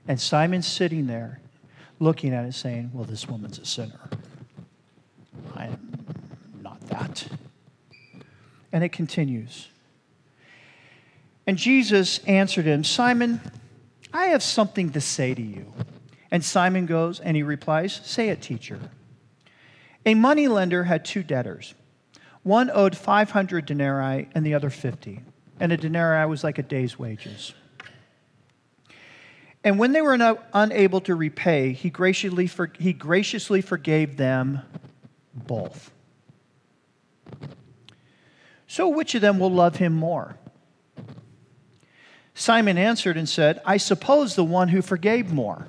And 0.07 0.19
Simon's 0.19 0.67
sitting 0.67 1.07
there 1.07 1.39
looking 1.99 2.33
at 2.33 2.45
it 2.45 2.53
saying, 2.53 2.91
Well, 2.93 3.03
this 3.03 3.27
woman's 3.27 3.59
a 3.59 3.65
sinner. 3.65 4.09
I 5.55 5.65
am 5.65 6.05
not 6.61 6.79
that. 6.87 7.27
And 8.71 8.83
it 8.83 8.89
continues. 8.89 9.67
And 11.45 11.57
Jesus 11.57 12.19
answered 12.25 12.65
him, 12.65 12.83
Simon, 12.83 13.39
I 14.13 14.27
have 14.27 14.43
something 14.43 14.91
to 14.91 15.01
say 15.01 15.33
to 15.33 15.41
you. 15.41 15.73
And 16.31 16.43
Simon 16.43 16.85
goes 16.85 17.19
and 17.19 17.35
he 17.35 17.43
replies, 17.43 18.01
Say 18.03 18.29
it, 18.29 18.41
teacher. 18.41 18.79
A 20.05 20.13
moneylender 20.13 20.85
had 20.85 21.03
two 21.03 21.23
debtors. 21.23 21.73
One 22.43 22.71
owed 22.73 22.95
500 22.95 23.65
denarii 23.65 24.29
and 24.33 24.45
the 24.45 24.53
other 24.53 24.69
50. 24.69 25.21
And 25.59 25.71
a 25.71 25.77
denarii 25.77 26.27
was 26.27 26.43
like 26.43 26.57
a 26.57 26.63
day's 26.63 26.97
wages. 26.97 27.53
And 29.63 29.79
when 29.79 29.91
they 29.91 30.01
were 30.01 30.37
unable 30.53 31.01
to 31.01 31.15
repay, 31.15 31.73
he 31.73 31.89
graciously, 31.89 32.47
for, 32.47 32.71
he 32.79 32.93
graciously 32.93 33.61
forgave 33.61 34.15
them 34.15 34.61
both. 35.33 35.91
So, 38.67 38.87
which 38.87 39.15
of 39.15 39.21
them 39.21 39.39
will 39.39 39.51
love 39.51 39.77
him 39.77 39.93
more? 39.93 40.37
Simon 42.33 42.77
answered 42.77 43.17
and 43.17 43.27
said, 43.27 43.61
I 43.65 43.77
suppose 43.77 44.35
the 44.35 44.43
one 44.43 44.69
who 44.69 44.81
forgave 44.81 45.33
more. 45.33 45.67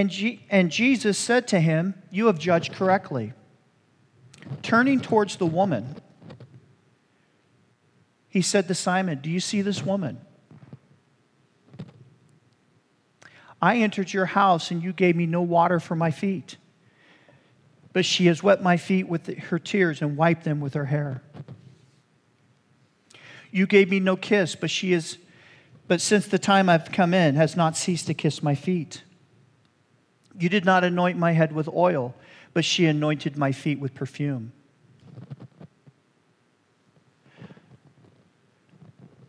And, 0.00 0.08
G- 0.08 0.40
and 0.48 0.70
Jesus 0.70 1.18
said 1.18 1.46
to 1.48 1.60
him, 1.60 1.92
You 2.10 2.28
have 2.28 2.38
judged 2.38 2.72
correctly. 2.72 3.34
Turning 4.62 4.98
towards 4.98 5.36
the 5.36 5.44
woman, 5.44 5.94
he 8.30 8.40
said 8.40 8.66
to 8.68 8.74
Simon, 8.74 9.18
Do 9.20 9.28
you 9.28 9.40
see 9.40 9.60
this 9.60 9.84
woman? 9.84 10.18
I 13.60 13.76
entered 13.76 14.10
your 14.10 14.24
house 14.24 14.70
and 14.70 14.82
you 14.82 14.94
gave 14.94 15.16
me 15.16 15.26
no 15.26 15.42
water 15.42 15.78
for 15.78 15.94
my 15.94 16.10
feet. 16.10 16.56
But 17.92 18.06
she 18.06 18.24
has 18.24 18.42
wet 18.42 18.62
my 18.62 18.78
feet 18.78 19.06
with 19.06 19.26
her 19.26 19.58
tears 19.58 20.00
and 20.00 20.16
wiped 20.16 20.44
them 20.44 20.60
with 20.60 20.72
her 20.72 20.86
hair. 20.86 21.20
You 23.50 23.66
gave 23.66 23.90
me 23.90 24.00
no 24.00 24.16
kiss, 24.16 24.54
but 24.54 24.70
she 24.70 24.94
is 24.94 25.18
but 25.88 26.00
since 26.00 26.26
the 26.26 26.38
time 26.38 26.70
I've 26.70 26.90
come 26.90 27.12
in 27.12 27.34
has 27.34 27.54
not 27.54 27.76
ceased 27.76 28.06
to 28.06 28.14
kiss 28.14 28.42
my 28.42 28.54
feet. 28.54 29.02
You 30.40 30.48
did 30.48 30.64
not 30.64 30.84
anoint 30.84 31.18
my 31.18 31.32
head 31.32 31.52
with 31.52 31.68
oil, 31.68 32.14
but 32.54 32.64
she 32.64 32.86
anointed 32.86 33.36
my 33.36 33.52
feet 33.52 33.78
with 33.78 33.94
perfume. 33.94 34.52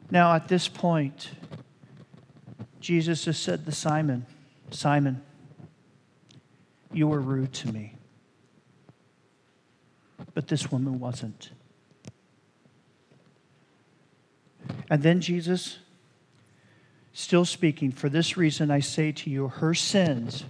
Now, 0.10 0.34
at 0.34 0.48
this 0.48 0.70
point, 0.70 1.32
Jesus 2.80 3.26
has 3.26 3.38
said 3.38 3.66
to 3.66 3.74
Simon, 3.74 4.26
Simon, 4.72 5.22
you 6.94 7.08
were 7.08 7.20
rude 7.20 7.52
to 7.54 7.72
me. 7.74 7.96
But 10.34 10.48
this 10.48 10.72
woman 10.72 10.98
wasn't. 10.98 11.50
And 14.90 15.04
then 15.04 15.20
Jesus, 15.20 15.80
still 17.12 17.44
speaking, 17.44 17.92
for 17.92 18.08
this 18.08 18.38
reason 18.38 18.72
I 18.72 18.80
say 18.80 19.12
to 19.12 19.30
you, 19.30 19.50
her 19.50 19.74
sins, 19.74 20.46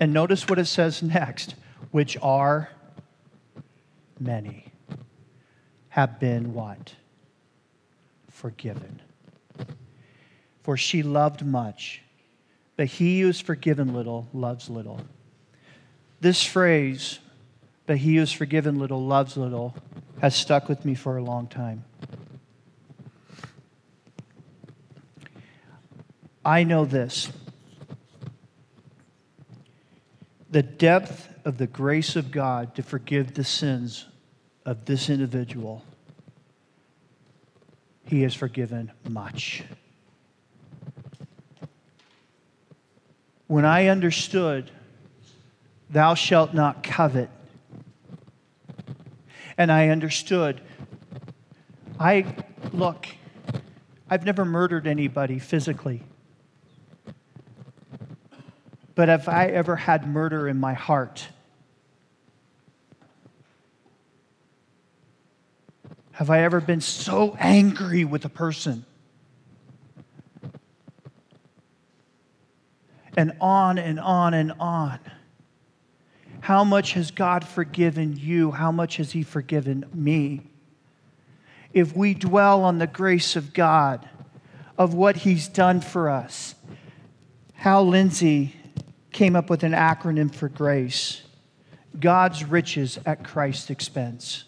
and 0.00 0.14
notice 0.14 0.48
what 0.48 0.58
it 0.58 0.64
says 0.64 1.02
next, 1.02 1.54
which 1.90 2.16
are 2.22 2.70
many, 4.18 4.64
have 5.90 6.18
been 6.18 6.54
what? 6.54 6.94
Forgiven. 8.30 9.02
For 10.62 10.78
she 10.78 11.02
loved 11.02 11.44
much, 11.44 12.00
but 12.76 12.86
he 12.86 13.20
who 13.20 13.28
is 13.28 13.40
forgiven 13.40 13.92
little 13.92 14.26
loves 14.32 14.70
little. 14.70 15.02
This 16.20 16.42
phrase, 16.42 17.18
but 17.86 17.98
he 17.98 18.16
who 18.16 18.22
is 18.22 18.32
forgiven 18.32 18.78
little 18.78 19.04
loves 19.04 19.36
little, 19.36 19.74
has 20.22 20.34
stuck 20.34 20.68
with 20.68 20.84
me 20.84 20.94
for 20.94 21.18
a 21.18 21.22
long 21.22 21.46
time. 21.46 21.84
I 26.42 26.64
know 26.64 26.86
this 26.86 27.30
the 30.50 30.62
depth 30.62 31.28
of 31.44 31.58
the 31.58 31.66
grace 31.66 32.16
of 32.16 32.30
God 32.30 32.74
to 32.74 32.82
forgive 32.82 33.34
the 33.34 33.44
sins 33.44 34.06
of 34.66 34.84
this 34.84 35.08
individual, 35.08 35.84
He 38.04 38.22
has 38.22 38.34
forgiven 38.34 38.90
much. 39.08 39.62
when 43.50 43.64
I 43.64 43.88
understood, 43.88 44.70
thou 45.90 46.14
shalt 46.14 46.54
not 46.54 46.84
covet, 46.84 47.28
and 49.58 49.72
I 49.72 49.88
understood, 49.88 50.60
I, 51.98 52.32
look, 52.72 53.08
I've 54.08 54.24
never 54.24 54.44
murdered 54.44 54.86
anybody 54.86 55.40
physically. 55.40 56.04
But 59.00 59.08
have 59.08 59.28
I 59.28 59.46
ever 59.46 59.76
had 59.76 60.06
murder 60.06 60.46
in 60.46 60.60
my 60.60 60.74
heart, 60.74 61.26
have 66.12 66.28
I 66.28 66.42
ever 66.42 66.60
been 66.60 66.82
so 66.82 67.34
angry 67.40 68.04
with 68.04 68.26
a 68.26 68.28
person 68.28 68.84
and 73.16 73.32
on 73.40 73.78
and 73.78 73.98
on 73.98 74.34
and 74.34 74.52
on. 74.60 74.98
How 76.40 76.62
much 76.62 76.92
has 76.92 77.10
God 77.10 77.48
forgiven 77.48 78.18
you? 78.18 78.50
How 78.50 78.70
much 78.70 78.98
has 78.98 79.12
He 79.12 79.22
forgiven 79.22 79.86
me? 79.94 80.42
If 81.72 81.96
we 81.96 82.12
dwell 82.12 82.64
on 82.64 82.76
the 82.76 82.86
grace 82.86 83.34
of 83.34 83.54
God, 83.54 84.06
of 84.76 84.92
what 84.92 85.16
He's 85.16 85.48
done 85.48 85.80
for 85.80 86.10
us, 86.10 86.54
Hal 87.54 87.88
Lindsey 87.88 88.56
came 89.12 89.36
up 89.36 89.50
with 89.50 89.62
an 89.62 89.72
acronym 89.72 90.34
for 90.34 90.48
grace 90.48 91.22
God's 91.98 92.44
riches 92.44 92.98
at 93.04 93.24
Christ's 93.24 93.70
expense. 93.70 94.44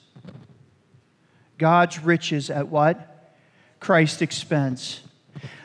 God's 1.59 2.01
riches 2.01 2.51
at 2.51 2.68
what? 2.68 3.35
Christ's 3.81 4.22
expense. 4.22 5.01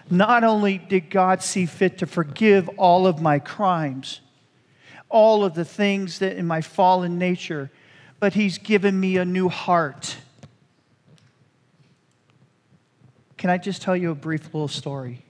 Not 0.10 0.44
only 0.44 0.80
did 0.80 1.10
God 1.10 1.44
see 1.44 1.66
fit 1.66 2.00
to 2.00 2.08
forgive 2.08 2.68
all 2.78 3.06
of 3.06 3.22
my 3.22 3.40
crimes, 3.40 4.22
all 5.10 5.44
of 5.44 5.54
the 5.54 5.66
things 5.66 6.20
that 6.20 6.38
in 6.38 6.48
my 6.48 6.62
fallen 6.62 7.18
nature, 7.20 7.70
but 8.20 8.34
He's 8.34 8.58
given 8.58 9.00
me 9.00 9.18
a 9.18 9.26
new 9.26 9.50
heart. 9.50 10.18
Can 13.38 13.50
I 13.50 13.58
just 13.58 13.82
tell 13.82 13.96
you 13.96 14.12
a 14.12 14.16
brief 14.16 14.46
little 14.46 14.68
story 14.68 15.24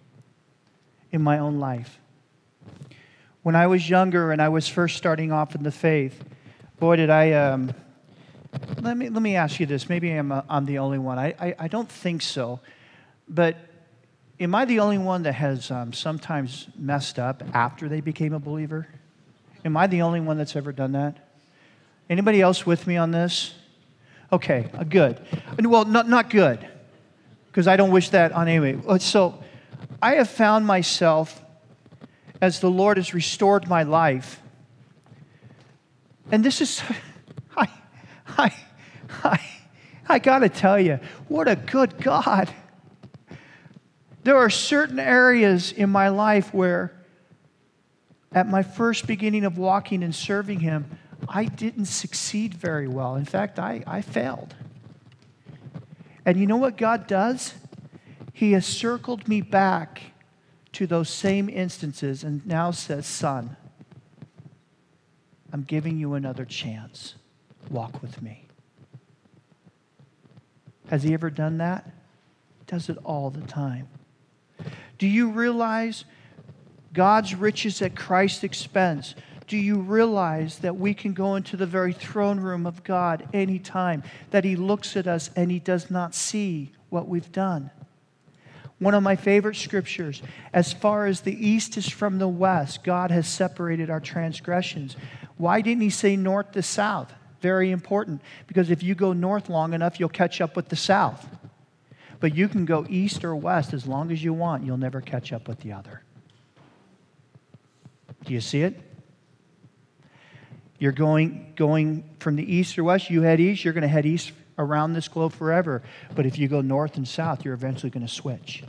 in 1.12 1.21
my 1.21 1.39
own 1.39 1.60
life? 1.60 1.99
When 3.47 3.55
I 3.55 3.67
was 3.67 3.89
younger 3.89 4.33
and 4.33 4.41
I 4.41 4.49
was 4.49 4.67
first 4.67 4.97
starting 4.97 5.31
off 5.31 5.55
in 5.55 5.63
the 5.63 5.71
faith, 5.71 6.21
boy, 6.81 6.97
did 6.97 7.10
I. 7.10 7.31
Um, 7.31 7.73
let 8.81 8.97
me, 8.97 9.07
let 9.07 9.21
me 9.21 9.38
ask 9.38 9.62
you 9.62 9.65
this. 9.65 9.88
Maybe 9.88 10.12
I'm, 10.12 10.33
a, 10.33 10.43
I'm 10.49 10.65
the 10.65 10.79
only 10.79 10.99
one. 10.99 11.17
I, 11.17 11.33
I, 11.39 11.55
I 11.57 11.67
don't 11.69 11.88
think 11.88 12.23
so. 12.23 12.60
But 13.29 13.55
Am 14.41 14.53
I 14.53 14.65
the 14.65 14.81
only 14.81 14.97
one 14.97 15.23
that 15.23 15.31
has 15.31 15.71
um, 15.71 15.93
sometimes 15.93 16.67
messed 16.77 17.19
up 17.19 17.41
after 17.53 17.88
they 17.88 18.01
became 18.01 18.33
a 18.33 18.39
believer? 18.39 18.86
Am 19.63 19.77
I 19.77 19.88
the 19.88 20.01
only 20.01 20.19
one 20.19 20.38
that's 20.38 20.57
ever 20.57 20.73
done 20.73 20.91
that? 20.91 21.15
Anybody 22.10 22.41
else 22.41 22.65
with 22.65 22.86
me 22.86 22.97
on 22.97 23.12
this? 23.12 23.53
Okay, 24.29 24.69
uh, 24.77 24.83
good. 24.83 25.21
Well, 25.63 25.86
not, 25.86 26.10
not 26.10 26.29
good, 26.29 26.67
because 27.47 27.65
I 27.65 27.77
don't 27.77 27.91
wish 27.91 28.10
that 28.10 28.33
on 28.33 28.49
anybody. 28.49 28.99
So 28.99 29.41
I 30.01 30.15
have 30.15 30.29
found 30.29 30.67
myself, 30.67 31.41
as 32.41 32.60
the 32.60 32.69
Lord 32.69 32.97
has 32.97 33.13
restored 33.13 33.67
my 33.67 33.84
life, 33.84 34.41
and 36.32 36.43
this 36.43 36.62
is, 36.62 36.82
I, 37.58 37.69
I, 38.28 38.54
I, 39.23 39.39
I 40.10 40.19
got 40.19 40.39
to 40.39 40.50
tell 40.50 40.80
you, 40.80 41.00
what 41.28 41.47
a 41.47 41.56
good 41.56 41.97
God. 41.97 42.50
There 44.23 44.36
are 44.36 44.50
certain 44.50 45.00
areas 45.00 45.71
in 45.71 45.89
my 45.89 46.10
life 46.10 46.54
where, 46.54 46.93
at 48.34 48.50
my 48.50 48.62
first 48.62 49.08
beginning 49.08 49.45
of 49.45 49.58
walking 49.58 50.04
and 50.04 50.13
serving 50.13 50.60
Him, 50.60 50.97
I 51.30 51.45
didn't 51.45 51.86
succeed 51.86 52.54
very 52.54 52.88
well. 52.88 53.15
In 53.15 53.26
fact, 53.26 53.58
I, 53.58 53.84
I 53.88 54.02
failed. 54.02 54.56
And 56.26 56.38
you 56.38 56.45
know 56.45 56.58
what 56.58 56.78
God 56.78 57.08
does? 57.08 57.54
He 58.34 58.52
has 58.52 58.65
circled 58.65 59.28
me 59.28 59.41
back 59.41 60.02
to 60.78 60.86
those 60.86 61.10
same 61.10 61.50
instances 61.50 62.24
and 62.24 62.46
now 62.46 62.70
says, 62.70 63.08
Son, 63.08 63.58
I'm 65.52 65.63
giving 65.63 65.98
you 65.98 66.13
another 66.13 66.46
chance. 66.46 67.16
Walk 67.72 68.00
with 68.04 68.22
me. 68.22 68.46
Has 70.92 71.02
he 71.02 71.16
ever 71.16 71.32
done 71.32 71.58
that? 71.58 71.84
He 72.60 72.66
Does 72.68 72.90
it 72.90 73.00
all 73.04 73.32
the 73.32 73.42
time. 73.42 73.88
Do 75.00 75.08
you 75.08 75.32
realize 75.32 76.06
God's 76.94 77.34
riches 77.34 77.82
at 77.82 77.96
Christ's 77.96 78.44
expense? 78.44 79.16
Do 79.48 79.58
you 79.58 79.80
realize 79.80 80.60
that 80.60 80.78
we 80.78 80.94
can 80.94 81.13
go 81.13 81.36
into 81.36 81.58
the 81.58 81.66
very 81.66 81.94
throne 81.94 82.40
room 82.40 82.68
of 82.68 82.84
God 82.84 83.28
anytime, 83.34 84.04
that 84.30 84.44
He 84.44 84.56
looks 84.56 84.96
at 84.96 85.08
us 85.08 85.32
and 85.36 85.50
He 85.50 85.58
does 85.58 85.90
not 85.90 86.13
see 86.13 86.72
what 86.90 87.08
we've 87.08 87.32
done? 87.32 87.72
One 88.80 88.94
of 88.94 89.02
my 89.02 89.16
favorite 89.16 89.56
scriptures 89.56 90.22
as 90.54 90.72
far 90.72 91.08
as 91.08 91.22
the 91.22 91.34
east 91.34 91.78
is 91.78 91.90
from 91.90 92.20
the 92.20 92.28
west, 92.28 92.84
God 92.84 93.10
has 93.10 93.28
separated 93.28 93.90
our 93.90 94.00
transgressions. 94.00 94.96
Why 95.38 95.62
didn't 95.62 95.82
He 95.82 95.90
say 95.90 96.16
north 96.16 96.52
to 96.52 96.62
south? 96.62 97.12
Very 97.42 97.72
important, 97.72 98.22
because 98.48 98.70
if 98.70 98.84
you 98.84 98.96
go 98.96 99.13
north 99.13 99.50
long 99.50 99.74
enough, 99.74 100.00
you'll 100.00 100.10
catch 100.10 100.42
up 100.42 100.56
with 100.56 100.70
the 100.70 100.76
south. 100.76 101.28
But 102.20 102.36
you 102.36 102.48
can 102.48 102.66
go 102.66 102.86
east 102.90 103.24
or 103.24 103.36
west 103.36 103.74
as 103.74 103.86
long 103.86 104.12
as 104.12 104.24
you 104.24 104.34
want, 104.34 104.63
you'll 104.63 104.78
never 104.78 105.02
catch 105.02 105.32
up 105.32 105.48
with 105.48 105.60
the 105.60 105.74
other. 105.74 106.02
Do 108.26 108.34
you 108.34 108.42
see 108.42 108.62
it? 108.62 108.80
You're 110.80 110.92
going, 110.92 111.54
going 111.56 112.04
from 112.20 112.36
the 112.36 112.56
east 112.56 112.78
or 112.78 112.84
west, 112.84 113.10
you 113.10 113.22
head 113.22 113.40
east, 113.40 113.63
you're 113.63 113.74
going 113.74 113.84
to 113.84 113.88
head 113.88 114.06
east 114.06 114.32
around 114.58 114.93
this 114.93 115.08
globe 115.08 115.34
forever. 115.34 115.82
But 116.15 116.26
if 116.26 116.38
you 116.38 116.48
go 116.48 116.62
north 116.62 116.98
and 116.98 117.08
south, 117.08 117.46
you're 117.46 117.54
eventually 117.54 117.89
going 117.89 118.06
to 118.06 118.12
switch. 118.12 118.63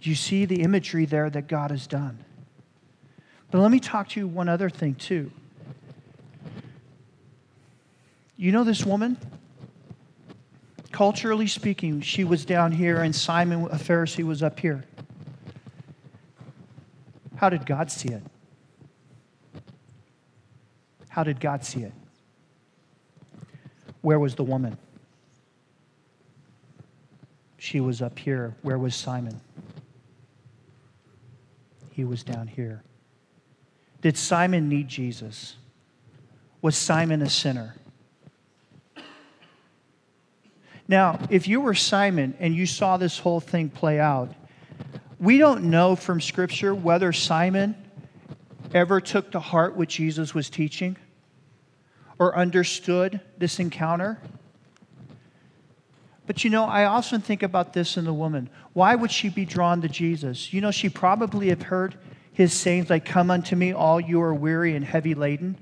You 0.00 0.14
see 0.14 0.44
the 0.44 0.62
imagery 0.62 1.04
there 1.04 1.30
that 1.30 1.48
God 1.48 1.70
has 1.70 1.86
done? 1.86 2.18
But 3.50 3.60
let 3.60 3.70
me 3.70 3.80
talk 3.80 4.08
to 4.10 4.20
you 4.20 4.26
one 4.26 4.48
other 4.48 4.70
thing, 4.70 4.94
too. 4.94 5.30
You 8.36 8.50
know 8.50 8.64
this 8.64 8.84
woman? 8.84 9.16
Culturally 10.90 11.46
speaking, 11.46 12.00
she 12.00 12.24
was 12.24 12.44
down 12.44 12.72
here 12.72 13.02
and 13.02 13.14
Simon, 13.14 13.64
a 13.66 13.76
Pharisee, 13.76 14.24
was 14.24 14.42
up 14.42 14.58
here. 14.58 14.84
How 17.36 17.48
did 17.48 17.66
God 17.66 17.90
see 17.90 18.08
it? 18.08 18.22
How 21.08 21.22
did 21.22 21.40
God 21.40 21.64
see 21.64 21.82
it? 21.82 21.92
Where 24.00 24.18
was 24.18 24.34
the 24.34 24.44
woman? 24.44 24.76
She 27.62 27.78
was 27.78 28.02
up 28.02 28.18
here. 28.18 28.56
Where 28.62 28.76
was 28.76 28.92
Simon? 28.92 29.40
He 31.92 32.02
was 32.02 32.24
down 32.24 32.48
here. 32.48 32.82
Did 34.00 34.16
Simon 34.16 34.68
need 34.68 34.88
Jesus? 34.88 35.54
Was 36.60 36.76
Simon 36.76 37.22
a 37.22 37.30
sinner? 37.30 37.76
Now, 40.88 41.20
if 41.30 41.46
you 41.46 41.60
were 41.60 41.74
Simon 41.74 42.34
and 42.40 42.52
you 42.52 42.66
saw 42.66 42.96
this 42.96 43.20
whole 43.20 43.38
thing 43.38 43.70
play 43.70 44.00
out, 44.00 44.34
we 45.20 45.38
don't 45.38 45.62
know 45.70 45.94
from 45.94 46.20
Scripture 46.20 46.74
whether 46.74 47.12
Simon 47.12 47.76
ever 48.74 49.00
took 49.00 49.30
to 49.30 49.38
heart 49.38 49.76
what 49.76 49.88
Jesus 49.88 50.34
was 50.34 50.50
teaching 50.50 50.96
or 52.18 52.36
understood 52.36 53.20
this 53.38 53.60
encounter. 53.60 54.20
But 56.26 56.44
you 56.44 56.50
know, 56.50 56.64
I 56.64 56.84
often 56.84 57.20
think 57.20 57.42
about 57.42 57.72
this 57.72 57.96
in 57.96 58.04
the 58.04 58.14
woman. 58.14 58.48
Why 58.72 58.94
would 58.94 59.10
she 59.10 59.28
be 59.28 59.44
drawn 59.44 59.82
to 59.82 59.88
Jesus? 59.88 60.52
You 60.52 60.60
know, 60.60 60.70
she 60.70 60.88
probably 60.88 61.48
have 61.48 61.62
heard 61.62 61.96
his 62.32 62.52
sayings 62.52 62.90
like, 62.90 63.04
Come 63.04 63.30
unto 63.30 63.56
me, 63.56 63.72
all 63.72 64.00
you 64.00 64.20
are 64.22 64.34
weary 64.34 64.74
and 64.74 64.84
heavy 64.84 65.14
laden. 65.14 65.58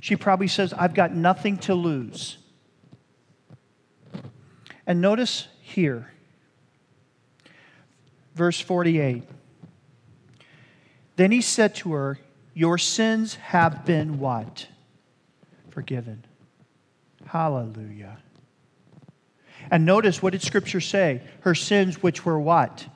She 0.00 0.16
probably 0.16 0.48
says, 0.48 0.72
I've 0.72 0.94
got 0.94 1.12
nothing 1.12 1.58
to 1.58 1.74
lose. 1.74 2.38
And 4.86 5.00
notice 5.00 5.48
here, 5.60 6.12
verse 8.34 8.60
48. 8.60 9.24
Then 11.16 11.32
he 11.32 11.40
said 11.40 11.74
to 11.76 11.92
her, 11.94 12.18
Your 12.54 12.78
sins 12.78 13.34
have 13.36 13.84
been 13.84 14.18
what? 14.20 14.68
Forgiven. 15.70 16.24
Hallelujah. 17.26 18.18
And 19.70 19.84
notice 19.84 20.22
what 20.22 20.32
did 20.32 20.42
Scripture 20.42 20.80
say? 20.80 21.22
Her 21.40 21.54
sins, 21.54 22.02
which 22.02 22.24
were 22.24 22.38
what? 22.38 22.86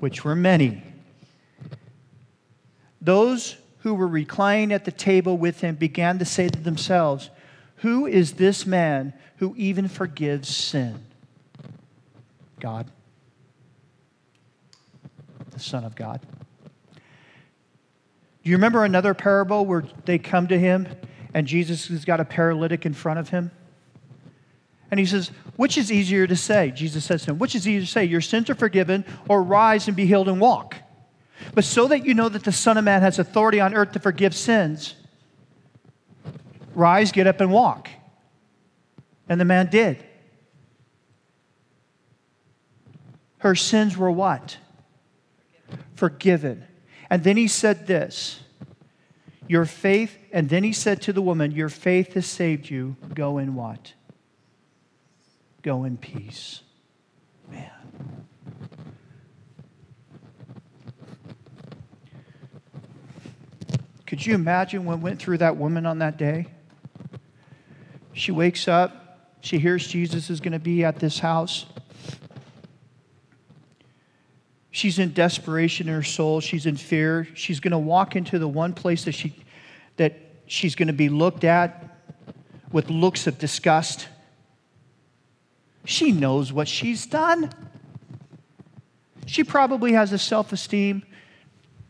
Which 0.00 0.24
were 0.24 0.36
many. 0.36 0.82
Those 3.00 3.56
who 3.80 3.94
were 3.94 4.08
reclining 4.08 4.72
at 4.72 4.84
the 4.84 4.92
table 4.92 5.36
with 5.36 5.60
him 5.60 5.76
began 5.76 6.18
to 6.18 6.24
say 6.24 6.48
to 6.48 6.58
themselves, 6.58 7.30
Who 7.76 8.06
is 8.06 8.34
this 8.34 8.66
man 8.66 9.12
who 9.36 9.54
even 9.56 9.88
forgives 9.88 10.48
sin? 10.48 11.04
God, 12.58 12.90
the 15.50 15.60
Son 15.60 15.84
of 15.84 15.94
God. 15.94 16.20
Do 16.94 18.50
you 18.50 18.56
remember 18.56 18.84
another 18.84 19.14
parable 19.14 19.66
where 19.66 19.84
they 20.04 20.18
come 20.18 20.46
to 20.48 20.58
him 20.58 20.88
and 21.34 21.46
Jesus 21.46 21.88
has 21.88 22.04
got 22.04 22.20
a 22.20 22.24
paralytic 22.24 22.86
in 22.86 22.94
front 22.94 23.18
of 23.18 23.28
him? 23.28 23.50
And 24.90 25.00
he 25.00 25.06
says, 25.06 25.28
Which 25.56 25.76
is 25.78 25.90
easier 25.90 26.26
to 26.26 26.36
say? 26.36 26.70
Jesus 26.70 27.04
says 27.04 27.24
to 27.24 27.32
him, 27.32 27.38
Which 27.38 27.54
is 27.54 27.66
easier 27.66 27.80
to 27.80 27.86
say, 27.86 28.04
Your 28.04 28.20
sins 28.20 28.48
are 28.50 28.54
forgiven, 28.54 29.04
or 29.28 29.42
rise 29.42 29.88
and 29.88 29.96
be 29.96 30.06
healed 30.06 30.28
and 30.28 30.40
walk? 30.40 30.76
But 31.54 31.64
so 31.64 31.88
that 31.88 32.04
you 32.04 32.14
know 32.14 32.28
that 32.28 32.44
the 32.44 32.52
Son 32.52 32.76
of 32.76 32.84
Man 32.84 33.02
has 33.02 33.18
authority 33.18 33.60
on 33.60 33.74
earth 33.74 33.92
to 33.92 33.98
forgive 33.98 34.34
sins, 34.34 34.94
rise, 36.74 37.12
get 37.12 37.26
up, 37.26 37.40
and 37.40 37.50
walk. 37.50 37.88
And 39.28 39.40
the 39.40 39.44
man 39.44 39.68
did. 39.70 40.04
Her 43.38 43.54
sins 43.54 43.96
were 43.96 44.10
what? 44.10 44.58
Forgiven. 45.94 46.64
And 47.10 47.22
then 47.24 47.36
he 47.36 47.48
said 47.48 47.86
this 47.86 48.40
Your 49.48 49.64
faith, 49.64 50.16
and 50.32 50.48
then 50.48 50.64
he 50.64 50.72
said 50.72 51.02
to 51.02 51.12
the 51.12 51.22
woman, 51.22 51.52
Your 51.52 51.68
faith 51.68 52.14
has 52.14 52.26
saved 52.26 52.70
you. 52.70 52.96
Go 53.14 53.38
in 53.38 53.54
what? 53.54 53.92
Go 55.66 55.82
in 55.82 55.96
peace. 55.96 56.60
Man. 57.50 57.68
Could 64.06 64.24
you 64.24 64.36
imagine 64.36 64.84
what 64.84 65.00
went 65.00 65.20
through 65.20 65.38
that 65.38 65.56
woman 65.56 65.84
on 65.84 65.98
that 65.98 66.18
day? 66.18 66.46
She 68.12 68.30
wakes 68.30 68.68
up, 68.68 69.32
she 69.40 69.58
hears 69.58 69.88
Jesus 69.88 70.30
is 70.30 70.38
going 70.38 70.52
to 70.52 70.60
be 70.60 70.84
at 70.84 71.00
this 71.00 71.18
house. 71.18 71.66
She's 74.70 75.00
in 75.00 75.14
desperation 75.14 75.88
in 75.88 75.94
her 75.94 76.04
soul. 76.04 76.38
She's 76.38 76.66
in 76.66 76.76
fear. 76.76 77.26
She's 77.34 77.58
going 77.58 77.72
to 77.72 77.78
walk 77.78 78.14
into 78.14 78.38
the 78.38 78.46
one 78.46 78.72
place 78.72 79.04
that, 79.06 79.16
she, 79.16 79.34
that 79.96 80.16
she's 80.46 80.76
going 80.76 80.86
to 80.86 80.92
be 80.92 81.08
looked 81.08 81.42
at 81.42 81.98
with 82.70 82.88
looks 82.88 83.26
of 83.26 83.36
disgust. 83.40 84.06
She 85.86 86.12
knows 86.12 86.52
what 86.52 86.68
she's 86.68 87.06
done. 87.06 87.50
She 89.24 89.44
probably 89.44 89.92
has 89.92 90.12
a 90.12 90.18
self 90.18 90.52
esteem. 90.52 91.04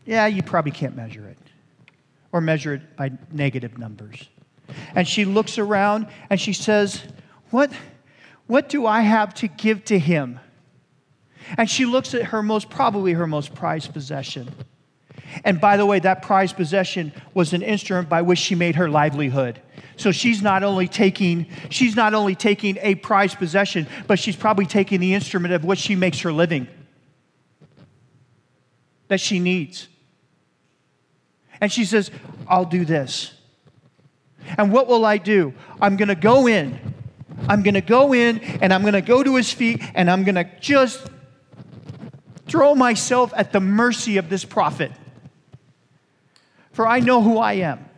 Yeah, 0.05 0.27
you 0.27 0.41
probably 0.43 0.71
can't 0.71 0.95
measure 0.95 1.27
it 1.27 1.37
or 2.31 2.39
measure 2.39 2.75
it 2.75 2.95
by 2.95 3.11
negative 3.31 3.77
numbers. 3.77 4.29
And 4.95 5.07
she 5.07 5.25
looks 5.25 5.57
around 5.57 6.07
and 6.29 6.39
she 6.39 6.53
says, 6.53 7.01
What, 7.49 7.71
what 8.45 8.69
do 8.69 8.85
I 8.85 9.01
have 9.01 9.33
to 9.35 9.47
give 9.47 9.83
to 9.85 9.97
him? 9.97 10.39
And 11.57 11.69
she 11.69 11.85
looks 11.85 12.13
at 12.13 12.23
her 12.25 12.43
most, 12.43 12.69
probably 12.69 13.13
her 13.13 13.27
most 13.27 13.55
prized 13.55 13.93
possession. 13.93 14.49
And 15.43 15.59
by 15.59 15.77
the 15.77 15.85
way, 15.85 15.99
that 15.99 16.21
prized 16.21 16.55
possession 16.55 17.11
was 17.33 17.53
an 17.53 17.61
instrument 17.61 18.09
by 18.09 18.21
which 18.21 18.39
she 18.39 18.55
made 18.55 18.75
her 18.75 18.89
livelihood. 18.89 19.61
So 19.95 20.11
she's 20.11 20.41
not 20.41 20.63
only 20.63 20.87
taking 20.87 21.47
she's 21.69 21.95
not 21.95 22.13
only 22.13 22.35
taking 22.35 22.77
a 22.81 22.95
prized 22.95 23.37
possession, 23.37 23.87
but 24.05 24.19
she's 24.19 24.35
probably 24.35 24.65
taking 24.65 24.99
the 24.99 25.13
instrument 25.13 25.53
of 25.53 25.65
which 25.65 25.79
she 25.79 25.95
makes 25.95 26.19
her 26.21 26.31
living 26.31 26.67
that 29.07 29.19
she 29.19 29.39
needs. 29.39 29.87
And 31.59 31.71
she 31.71 31.85
says, 31.85 32.11
I'll 32.47 32.65
do 32.65 32.85
this. 32.85 33.33
And 34.57 34.71
what 34.71 34.87
will 34.87 35.05
I 35.05 35.17
do? 35.17 35.53
I'm 35.81 35.97
going 35.97 36.09
to 36.09 36.15
go 36.15 36.47
in. 36.47 36.79
I'm 37.47 37.63
going 37.63 37.73
to 37.73 37.81
go 37.81 38.13
in 38.13 38.39
and 38.39 38.73
I'm 38.73 38.81
going 38.81 38.93
to 38.93 39.01
go 39.01 39.23
to 39.23 39.35
his 39.35 39.51
feet 39.51 39.81
and 39.93 40.09
I'm 40.09 40.23
going 40.23 40.35
to 40.35 40.49
just 40.59 41.07
throw 42.47 42.75
myself 42.75 43.33
at 43.35 43.51
the 43.51 43.59
mercy 43.59 44.17
of 44.17 44.29
this 44.29 44.45
prophet. 44.45 44.91
For 46.77 46.87
I 46.87 46.99
know 46.99 47.23
who 47.23 47.39
I 47.39 47.53
am. 47.53 47.89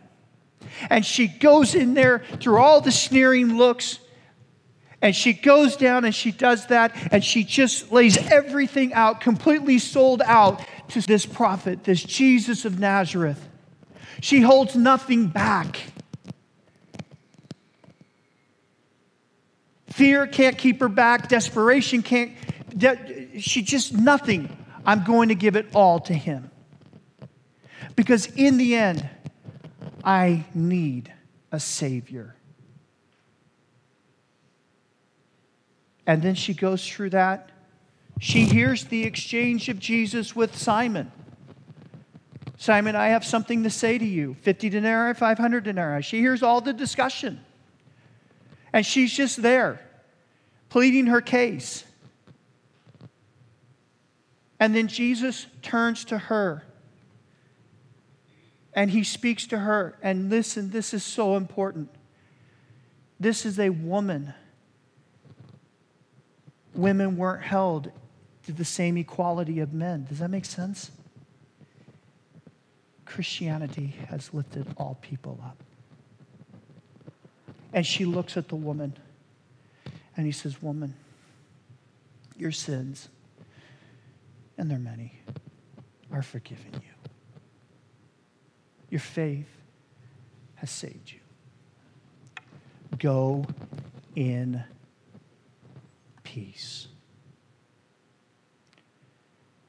And 0.88 1.04
she 1.04 1.28
goes 1.28 1.74
in 1.74 1.92
there 1.92 2.24
through 2.40 2.56
all 2.56 2.80
the 2.80 2.90
sneering 2.90 3.58
looks. 3.58 3.98
And 5.02 5.14
she 5.14 5.34
goes 5.34 5.76
down 5.76 6.06
and 6.06 6.14
she 6.14 6.32
does 6.32 6.68
that. 6.68 6.96
And 7.12 7.22
she 7.22 7.44
just 7.44 7.92
lays 7.92 8.16
everything 8.16 8.94
out, 8.94 9.20
completely 9.20 9.78
sold 9.78 10.22
out 10.24 10.64
to 10.88 11.02
this 11.02 11.26
prophet, 11.26 11.84
this 11.84 12.02
Jesus 12.02 12.64
of 12.64 12.80
Nazareth. 12.80 13.50
She 14.22 14.40
holds 14.40 14.74
nothing 14.74 15.26
back. 15.26 15.78
Fear 19.88 20.28
can't 20.28 20.56
keep 20.56 20.80
her 20.80 20.88
back. 20.88 21.28
Desperation 21.28 22.00
can't. 22.00 22.32
De- 22.74 23.38
she 23.40 23.60
just 23.60 23.92
nothing. 23.92 24.56
I'm 24.86 25.04
going 25.04 25.28
to 25.28 25.34
give 25.34 25.54
it 25.56 25.66
all 25.74 26.00
to 26.00 26.14
him. 26.14 26.50
Because 27.96 28.26
in 28.26 28.56
the 28.56 28.74
end, 28.74 29.08
I 30.04 30.46
need 30.54 31.12
a 31.52 31.60
Savior. 31.60 32.36
And 36.06 36.22
then 36.22 36.34
she 36.34 36.54
goes 36.54 36.86
through 36.86 37.10
that. 37.10 37.50
She 38.18 38.44
hears 38.44 38.84
the 38.84 39.04
exchange 39.04 39.68
of 39.68 39.78
Jesus 39.78 40.34
with 40.34 40.56
Simon. 40.56 41.12
Simon, 42.56 42.94
I 42.94 43.08
have 43.08 43.24
something 43.24 43.62
to 43.62 43.70
say 43.70 43.96
to 43.96 44.04
you 44.04 44.34
50 44.42 44.68
denarii, 44.68 45.14
500 45.14 45.64
denarii. 45.64 46.02
She 46.02 46.18
hears 46.18 46.42
all 46.42 46.60
the 46.60 46.72
discussion. 46.72 47.40
And 48.72 48.84
she's 48.84 49.12
just 49.12 49.40
there, 49.40 49.80
pleading 50.68 51.06
her 51.06 51.20
case. 51.20 51.84
And 54.60 54.76
then 54.76 54.88
Jesus 54.88 55.46
turns 55.62 56.04
to 56.06 56.18
her 56.18 56.64
and 58.80 58.90
he 58.92 59.04
speaks 59.04 59.46
to 59.48 59.58
her. 59.58 59.98
And 60.00 60.30
listen, 60.30 60.70
this 60.70 60.94
is 60.94 61.04
so 61.04 61.36
important. 61.36 61.90
This 63.20 63.44
is 63.44 63.60
a 63.60 63.68
woman. 63.68 64.32
Women 66.74 67.18
weren't 67.18 67.42
held 67.42 67.92
to 68.46 68.52
the 68.52 68.64
same 68.64 68.96
equality 68.96 69.60
of 69.60 69.74
men. 69.74 70.06
Does 70.08 70.20
that 70.20 70.30
make 70.30 70.46
sense? 70.46 70.90
Christianity 73.04 73.96
has 74.08 74.32
lifted 74.32 74.66
all 74.78 74.96
people 75.02 75.38
up. 75.44 75.62
And 77.74 77.86
she 77.86 78.06
looks 78.06 78.38
at 78.38 78.48
the 78.48 78.56
woman 78.56 78.96
and 80.16 80.24
he 80.24 80.32
says, 80.32 80.62
Woman, 80.62 80.94
your 82.38 82.50
sins, 82.50 83.10
and 84.56 84.70
they're 84.70 84.78
many, 84.78 85.12
are 86.10 86.22
forgiven 86.22 86.72
you. 86.72 86.89
Your 88.90 89.00
faith 89.00 89.48
has 90.56 90.70
saved 90.70 91.12
you. 91.12 91.20
Go 92.98 93.46
in 94.16 94.62
peace. 96.24 96.88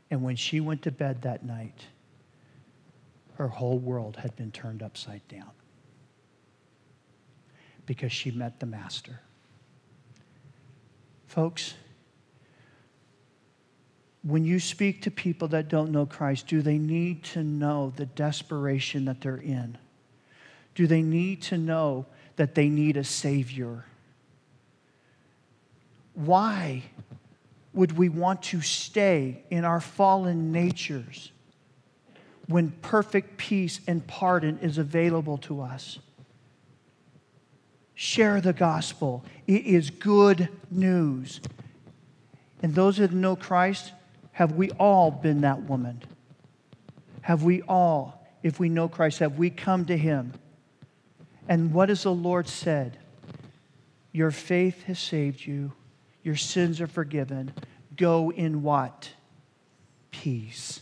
And 0.10 0.24
when 0.24 0.36
she 0.36 0.60
went 0.60 0.82
to 0.82 0.92
bed 0.92 1.22
that 1.22 1.46
night, 1.46 1.86
her 3.36 3.48
whole 3.48 3.80
world 3.80 4.18
had 4.18 4.36
been 4.36 4.52
turned 4.52 4.84
upside 4.84 5.26
down 5.28 5.52
because 7.86 8.12
she 8.12 8.32
met 8.32 8.60
the 8.60 8.66
Master. 8.66 9.22
Folks, 11.28 11.76
when 14.24 14.46
you 14.46 14.60
speak 14.60 15.02
to 15.04 15.12
people 15.12 15.48
that 15.50 15.68
don't 15.68 15.92
know 15.92 16.06
Christ, 16.06 16.48
do 16.48 16.62
they 16.62 16.78
need 16.78 17.24
to 17.26 17.44
know 17.44 17.92
the 17.96 18.06
desperation 18.06 19.06
that 19.06 19.22
they're 19.22 19.38
in? 19.38 19.78
Do 20.76 20.88
they 20.88 21.02
need 21.02 21.42
to 21.44 21.58
know 21.58 22.06
that 22.36 22.56
they 22.56 22.70
need 22.70 22.98
a 22.98 23.04
Savior? 23.04 23.86
Why 26.14 26.84
would 27.74 27.98
we 27.98 28.10
want 28.10 28.44
to 28.44 28.62
stay 28.62 29.44
in 29.50 29.66
our 29.66 29.82
fallen 29.82 30.52
natures 30.52 31.32
when 32.48 32.72
perfect 32.82 33.38
peace 33.38 33.80
and 33.88 34.06
pardon 34.06 34.60
is 34.60 34.78
available 34.78 35.38
to 35.40 35.62
us? 35.62 36.00
Share 37.96 38.42
the 38.42 38.54
gospel. 38.54 39.24
It 39.48 39.66
is 39.66 39.90
good 39.90 40.50
news. 40.70 41.42
And 42.62 42.76
those 42.76 42.98
that 42.98 43.12
know 43.12 43.36
Christ, 43.36 43.94
have 44.42 44.54
we 44.54 44.72
all 44.72 45.12
been 45.12 45.42
that 45.42 45.62
woman? 45.70 46.02
Have 47.22 47.44
we 47.44 47.62
all, 47.62 48.26
if 48.42 48.60
we 48.60 48.70
know 48.70 48.88
Christ, 48.88 49.20
have 49.20 49.38
we 49.38 49.52
come 49.52 49.86
to 49.86 49.96
him? 49.96 50.34
And 51.48 51.72
what 51.72 51.90
has 51.90 52.02
the 52.02 52.12
Lord 52.12 52.48
said? 52.48 52.98
Your 54.12 54.32
faith 54.32 54.82
has 54.86 54.98
saved 54.98 55.46
you. 55.46 55.74
Your 56.24 56.36
sins 56.36 56.82
are 56.82 56.88
forgiven. 56.88 57.54
Go 57.96 58.32
in 58.32 58.64
what? 58.64 59.12
Peace. 60.10 60.80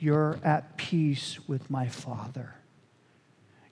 You're 0.00 0.36
at 0.42 0.76
peace 0.76 1.38
with 1.46 1.70
my 1.70 1.86
Father. 1.86 2.52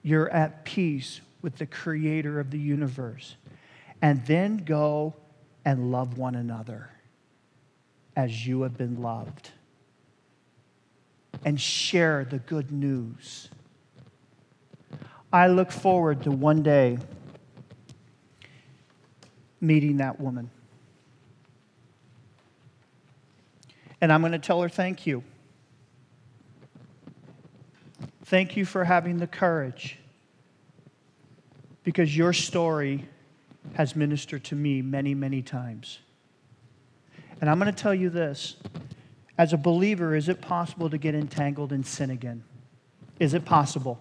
You're 0.02 0.30
at 0.30 0.64
peace 0.64 1.20
with 1.42 1.56
the 1.56 1.66
creator 1.66 2.38
of 2.38 2.52
the 2.52 2.60
universe. 2.60 3.34
And 4.00 4.24
then 4.26 4.58
go 4.58 5.16
and 5.64 5.90
love 5.90 6.16
one 6.16 6.36
another 6.36 6.90
as 8.16 8.46
you 8.46 8.62
have 8.62 8.76
been 8.76 9.02
loved. 9.02 9.50
And 11.44 11.60
share 11.60 12.24
the 12.24 12.38
good 12.38 12.70
news. 12.70 13.48
I 15.32 15.48
look 15.48 15.72
forward 15.72 16.22
to 16.22 16.30
one 16.30 16.62
day 16.62 16.98
meeting 19.60 19.96
that 19.96 20.20
woman. 20.20 20.50
And 24.00 24.12
I'm 24.12 24.20
going 24.20 24.32
to 24.32 24.38
tell 24.38 24.60
her 24.62 24.68
thank 24.68 25.06
you. 25.06 25.24
Thank 28.26 28.56
you 28.56 28.64
for 28.64 28.84
having 28.84 29.18
the 29.18 29.26
courage 29.26 29.98
because 31.82 32.16
your 32.16 32.32
story 32.32 33.06
has 33.74 33.96
ministered 33.96 34.44
to 34.44 34.54
me 34.54 34.82
many, 34.82 35.14
many 35.14 35.42
times. 35.42 35.98
And 37.44 37.50
I'm 37.50 37.58
going 37.58 37.70
to 37.70 37.82
tell 37.82 37.94
you 37.94 38.08
this 38.08 38.56
as 39.36 39.52
a 39.52 39.58
believer, 39.58 40.16
is 40.16 40.30
it 40.30 40.40
possible 40.40 40.88
to 40.88 40.96
get 40.96 41.14
entangled 41.14 41.74
in 41.74 41.84
sin 41.84 42.08
again? 42.08 42.42
Is 43.20 43.34
it 43.34 43.44
possible? 43.44 44.00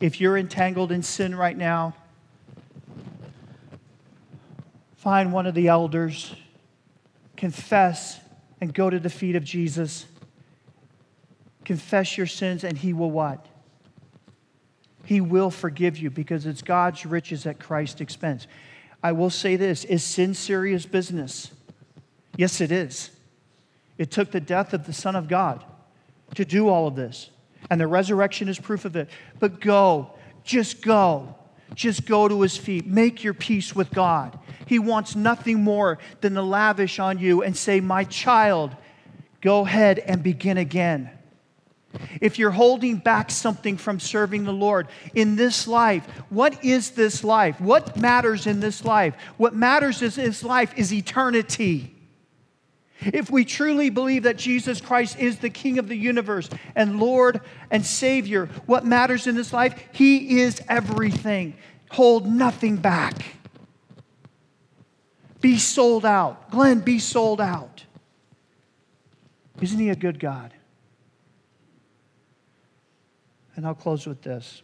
If 0.00 0.22
you're 0.22 0.38
entangled 0.38 0.90
in 0.90 1.02
sin 1.02 1.34
right 1.34 1.54
now, 1.54 1.94
find 4.96 5.34
one 5.34 5.44
of 5.44 5.52
the 5.52 5.68
elders, 5.68 6.34
confess, 7.36 8.18
and 8.62 8.72
go 8.72 8.88
to 8.88 8.98
the 8.98 9.10
feet 9.10 9.36
of 9.36 9.44
Jesus. 9.44 10.06
Confess 11.66 12.16
your 12.16 12.26
sins, 12.26 12.64
and 12.64 12.78
He 12.78 12.94
will 12.94 13.10
what? 13.10 13.44
He 15.04 15.20
will 15.20 15.50
forgive 15.50 15.98
you 15.98 16.08
because 16.08 16.46
it's 16.46 16.62
God's 16.62 17.04
riches 17.04 17.44
at 17.44 17.60
Christ's 17.60 18.00
expense. 18.00 18.46
I 19.02 19.12
will 19.12 19.28
say 19.28 19.56
this 19.56 19.84
is 19.84 20.02
sin 20.02 20.32
serious 20.32 20.86
business? 20.86 21.50
Yes, 22.36 22.60
it 22.60 22.72
is. 22.72 23.10
It 23.98 24.10
took 24.10 24.30
the 24.30 24.40
death 24.40 24.72
of 24.72 24.86
the 24.86 24.92
Son 24.92 25.16
of 25.16 25.28
God 25.28 25.64
to 26.34 26.44
do 26.44 26.68
all 26.68 26.86
of 26.86 26.96
this. 26.96 27.30
And 27.70 27.80
the 27.80 27.86
resurrection 27.86 28.48
is 28.48 28.58
proof 28.58 28.84
of 28.84 28.96
it. 28.96 29.10
But 29.38 29.60
go, 29.60 30.12
just 30.44 30.82
go. 30.82 31.34
Just 31.74 32.06
go 32.06 32.26
to 32.26 32.40
his 32.40 32.56
feet. 32.56 32.86
Make 32.86 33.22
your 33.22 33.34
peace 33.34 33.74
with 33.76 33.90
God. 33.90 34.38
He 34.66 34.78
wants 34.78 35.14
nothing 35.14 35.62
more 35.62 35.98
than 36.20 36.34
to 36.34 36.42
lavish 36.42 36.98
on 36.98 37.18
you 37.18 37.42
and 37.42 37.56
say, 37.56 37.80
My 37.80 38.04
child, 38.04 38.74
go 39.40 39.64
ahead 39.66 39.98
and 39.98 40.22
begin 40.22 40.58
again. 40.58 41.10
If 42.20 42.38
you're 42.38 42.52
holding 42.52 42.96
back 42.96 43.30
something 43.30 43.76
from 43.76 43.98
serving 43.98 44.44
the 44.44 44.52
Lord 44.52 44.88
in 45.14 45.36
this 45.36 45.66
life, 45.66 46.06
what 46.28 46.64
is 46.64 46.92
this 46.92 47.24
life? 47.24 47.60
What 47.60 47.96
matters 47.96 48.46
in 48.46 48.60
this 48.60 48.84
life? 48.84 49.14
What 49.36 49.54
matters 49.54 50.00
in 50.00 50.24
this 50.24 50.44
life 50.44 50.72
is 50.76 50.92
eternity. 50.92 51.94
If 53.02 53.30
we 53.30 53.44
truly 53.44 53.90
believe 53.90 54.24
that 54.24 54.36
Jesus 54.36 54.80
Christ 54.80 55.18
is 55.18 55.38
the 55.38 55.50
King 55.50 55.78
of 55.78 55.88
the 55.88 55.96
universe 55.96 56.48
and 56.74 57.00
Lord 57.00 57.40
and 57.70 57.84
Savior, 57.84 58.46
what 58.66 58.84
matters 58.84 59.26
in 59.26 59.34
this 59.34 59.52
life, 59.52 59.82
He 59.92 60.40
is 60.40 60.60
everything. 60.68 61.54
Hold 61.90 62.26
nothing 62.26 62.76
back. 62.76 63.36
Be 65.40 65.56
sold 65.58 66.04
out. 66.04 66.50
Glenn, 66.50 66.80
be 66.80 66.98
sold 66.98 67.40
out. 67.40 67.84
Isn't 69.60 69.78
He 69.78 69.88
a 69.88 69.96
good 69.96 70.20
God? 70.20 70.52
And 73.56 73.66
I'll 73.66 73.74
close 73.74 74.06
with 74.06 74.22
this. 74.22 74.62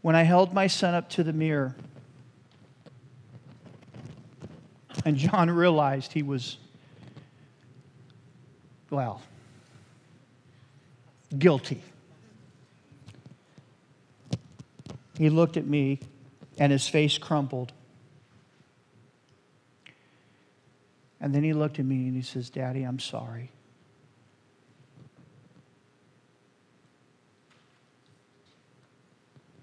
When 0.00 0.16
I 0.16 0.22
held 0.22 0.52
my 0.52 0.66
son 0.66 0.94
up 0.94 1.08
to 1.10 1.22
the 1.22 1.32
mirror, 1.32 1.76
and 5.04 5.16
John 5.16 5.50
realized 5.50 6.12
he 6.12 6.22
was, 6.22 6.56
well, 8.90 9.22
guilty. 11.36 11.82
He 15.16 15.30
looked 15.30 15.56
at 15.56 15.66
me 15.66 16.00
and 16.58 16.72
his 16.72 16.88
face 16.88 17.18
crumpled. 17.18 17.72
And 21.20 21.34
then 21.34 21.44
he 21.44 21.52
looked 21.52 21.78
at 21.78 21.84
me 21.84 22.08
and 22.08 22.16
he 22.16 22.22
says, 22.22 22.50
Daddy, 22.50 22.82
I'm 22.82 22.98
sorry. 22.98 23.50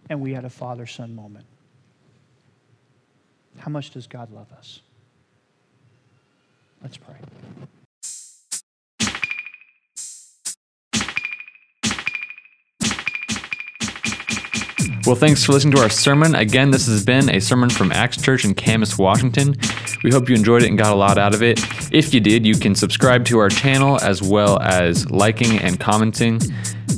And 0.10 0.22
we 0.22 0.34
had 0.34 0.46
a 0.46 0.50
father 0.50 0.88
son 0.88 1.14
moment. 1.14 1.46
How 3.58 3.70
much 3.70 3.92
does 3.92 4.08
God 4.08 4.32
love 4.32 4.52
us? 4.54 4.82
Let's 6.82 6.98
pray. 6.98 7.16
Well, 15.06 15.16
thanks 15.16 15.44
for 15.44 15.54
listening 15.54 15.74
to 15.76 15.82
our 15.82 15.90
sermon. 15.90 16.36
Again, 16.36 16.72
this 16.72 16.86
has 16.86 17.04
been 17.04 17.30
a 17.30 17.40
sermon 17.40 17.70
from 17.70 17.92
Acts 17.92 18.22
Church 18.22 18.46
in 18.46 18.54
Camas, 18.54 18.98
Washington. 18.98 19.56
We 20.04 20.12
hope 20.12 20.30
you 20.30 20.36
enjoyed 20.36 20.62
it 20.62 20.70
and 20.70 20.78
got 20.78 20.94
a 20.94 20.96
lot 20.96 21.18
out 21.18 21.34
of 21.34 21.42
it. 21.42 21.60
If 21.92 22.14
you 22.14 22.20
did, 22.20 22.46
you 22.46 22.54
can 22.56 22.76
subscribe 22.76 23.26
to 23.26 23.40
our 23.40 23.50
channel 23.50 24.00
as 24.02 24.22
well 24.22 24.62
as 24.62 25.10
liking 25.10 25.58
and 25.60 25.80
commenting. 25.80 26.40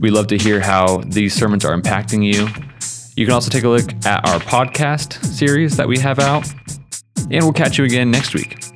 We 0.01 0.09
love 0.09 0.27
to 0.27 0.37
hear 0.37 0.59
how 0.59 0.97
these 1.07 1.33
sermons 1.33 1.63
are 1.63 1.79
impacting 1.79 2.21
you. 2.25 2.47
You 3.15 3.25
can 3.25 3.33
also 3.33 3.49
take 3.49 3.63
a 3.63 3.69
look 3.69 3.89
at 4.05 4.27
our 4.27 4.39
podcast 4.39 5.23
series 5.23 5.77
that 5.77 5.87
we 5.87 5.97
have 5.99 6.19
out. 6.19 6.51
And 7.29 7.43
we'll 7.43 7.53
catch 7.53 7.77
you 7.77 7.85
again 7.85 8.11
next 8.11 8.33
week. 8.33 8.70